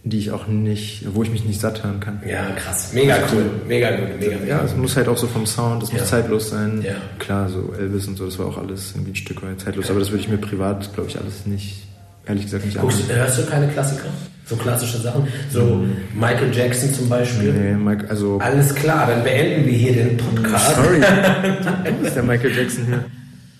[0.06, 2.22] die ich auch nicht, wo ich mich nicht satt hören kann.
[2.28, 2.92] Ja, krass.
[2.94, 3.46] Mega cool.
[3.68, 4.20] Mega gut.
[4.20, 4.58] Mega, mega.
[4.58, 6.00] Ja, es muss halt auch so vom Sound, es ja.
[6.00, 6.82] muss zeitlos sein.
[6.86, 6.96] Ja.
[7.20, 10.00] Klar, so Elvis und so, das war auch alles irgendwie ein Stück weit zeitlos, aber
[10.00, 11.88] das würde ich mir privat, glaube ich, alles nicht,
[12.26, 14.10] ehrlich gesagt, nicht Guckst, Hörst du keine Klassiker?
[14.46, 15.28] So klassische Sachen?
[15.50, 15.86] So.
[16.14, 17.54] Michael Jackson zum Beispiel?
[17.54, 18.40] Nee, Mike, also.
[18.40, 20.76] Alles klar, dann beenden wir hier den Podcast.
[20.76, 21.00] Sorry.
[21.86, 23.06] du bist der Michael Jackson hier.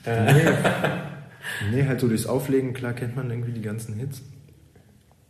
[0.06, 1.72] nee.
[1.72, 4.22] nee, halt so durchs Auflegen, klar kennt man irgendwie die ganzen Hits.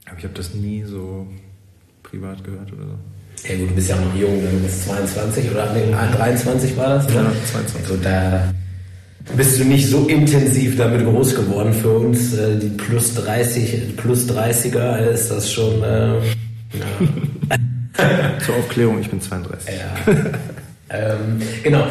[0.08, 1.28] Aber ich habe das nie so
[2.02, 3.48] privat gehört oder so.
[3.48, 6.90] Ja gut, du bist ja auch noch jung, du bist 22 oder nee, 23 war
[6.90, 7.08] das?
[7.10, 7.16] Ne?
[7.16, 7.76] Ja, 22.
[7.82, 8.54] Also da
[9.36, 11.74] bist du nicht so intensiv damit groß geworden.
[11.74, 15.82] Für uns, äh, die plus 30, plus 30er, ist das schon.
[15.84, 17.60] Äh, ja.
[18.46, 19.74] Zur Aufklärung, ich bin 32.
[19.74, 20.14] Ja.
[20.90, 21.88] ähm, genau.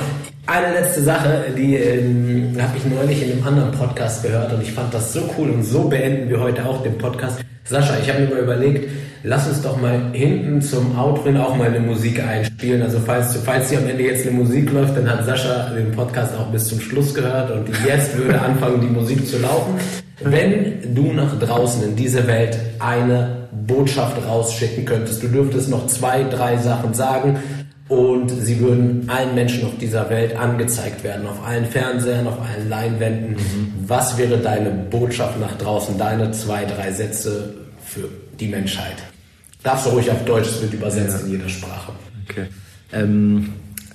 [0.47, 4.73] Eine letzte Sache, die ähm, habe ich neulich in einem anderen Podcast gehört und ich
[4.73, 7.39] fand das so cool und so beenden wir heute auch den Podcast.
[7.65, 8.91] Sascha, ich habe mir mal überlegt,
[9.23, 12.83] lass uns doch mal hinten zum Outro auch mal eine Musik einspielen.
[12.83, 16.37] Also falls, falls hier am Ende jetzt eine Musik läuft, dann hat Sascha den Podcast
[16.37, 19.75] auch bis zum Schluss gehört und jetzt würde anfangen, die Musik zu laufen.
[20.21, 26.25] Wenn du nach draußen in diese Welt eine Botschaft rausschicken könntest, du dürftest noch zwei,
[26.25, 27.41] drei Sachen sagen
[27.89, 32.69] und sie würden allen Menschen auf dieser Welt angezeigt werden, auf allen Fernsehern, auf allen
[32.69, 33.33] Leinwänden.
[33.33, 33.73] Mhm.
[33.87, 37.55] Was wäre deine Botschaft nach draußen, deine zwei, drei Sätze
[37.85, 38.09] für
[38.39, 38.97] die Menschheit?
[39.63, 41.27] Darfst du ruhig auf Deutsch, es wird übersetzt ja.
[41.27, 41.93] in jeder Sprache.
[42.29, 42.47] Okay.
[42.93, 43.51] Ähm,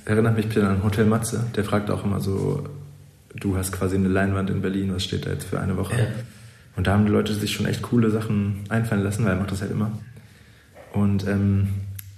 [0.05, 2.63] erinnert mich bitte an Hotel Matze, der fragt auch immer so,
[3.35, 5.97] du hast quasi eine Leinwand in Berlin, was steht da jetzt für eine Woche?
[5.97, 6.07] Ja.
[6.75, 9.51] Und da haben die Leute sich schon echt coole Sachen einfallen lassen, weil er macht
[9.51, 9.91] das halt immer.
[10.93, 11.69] Und ähm,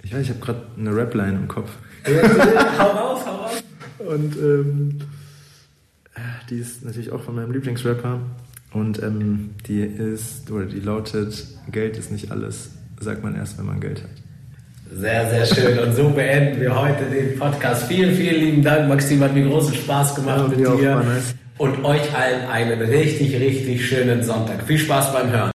[0.02, 1.70] ich weiß, ich habe gerade eine Rap-Line im Kopf.
[2.78, 3.62] hau raus, hau raus.
[3.98, 4.98] Und ähm,
[6.48, 8.20] die ist natürlich auch von meinem Lieblingsrapper.
[8.72, 12.70] Und ähm, die ist, oder die lautet, Geld ist nicht alles,
[13.00, 14.10] sagt man erst, wenn man Geld hat.
[14.92, 15.78] Sehr, sehr schön.
[15.78, 17.84] Und so beenden wir heute den Podcast.
[17.84, 19.22] Vielen, vielen lieben Dank, Maxim.
[19.22, 21.04] Hat mir großen Spaß gemacht ja, mit dir.
[21.58, 24.62] Und euch allen einen richtig, richtig schönen Sonntag.
[24.66, 25.48] Viel Spaß beim Hören.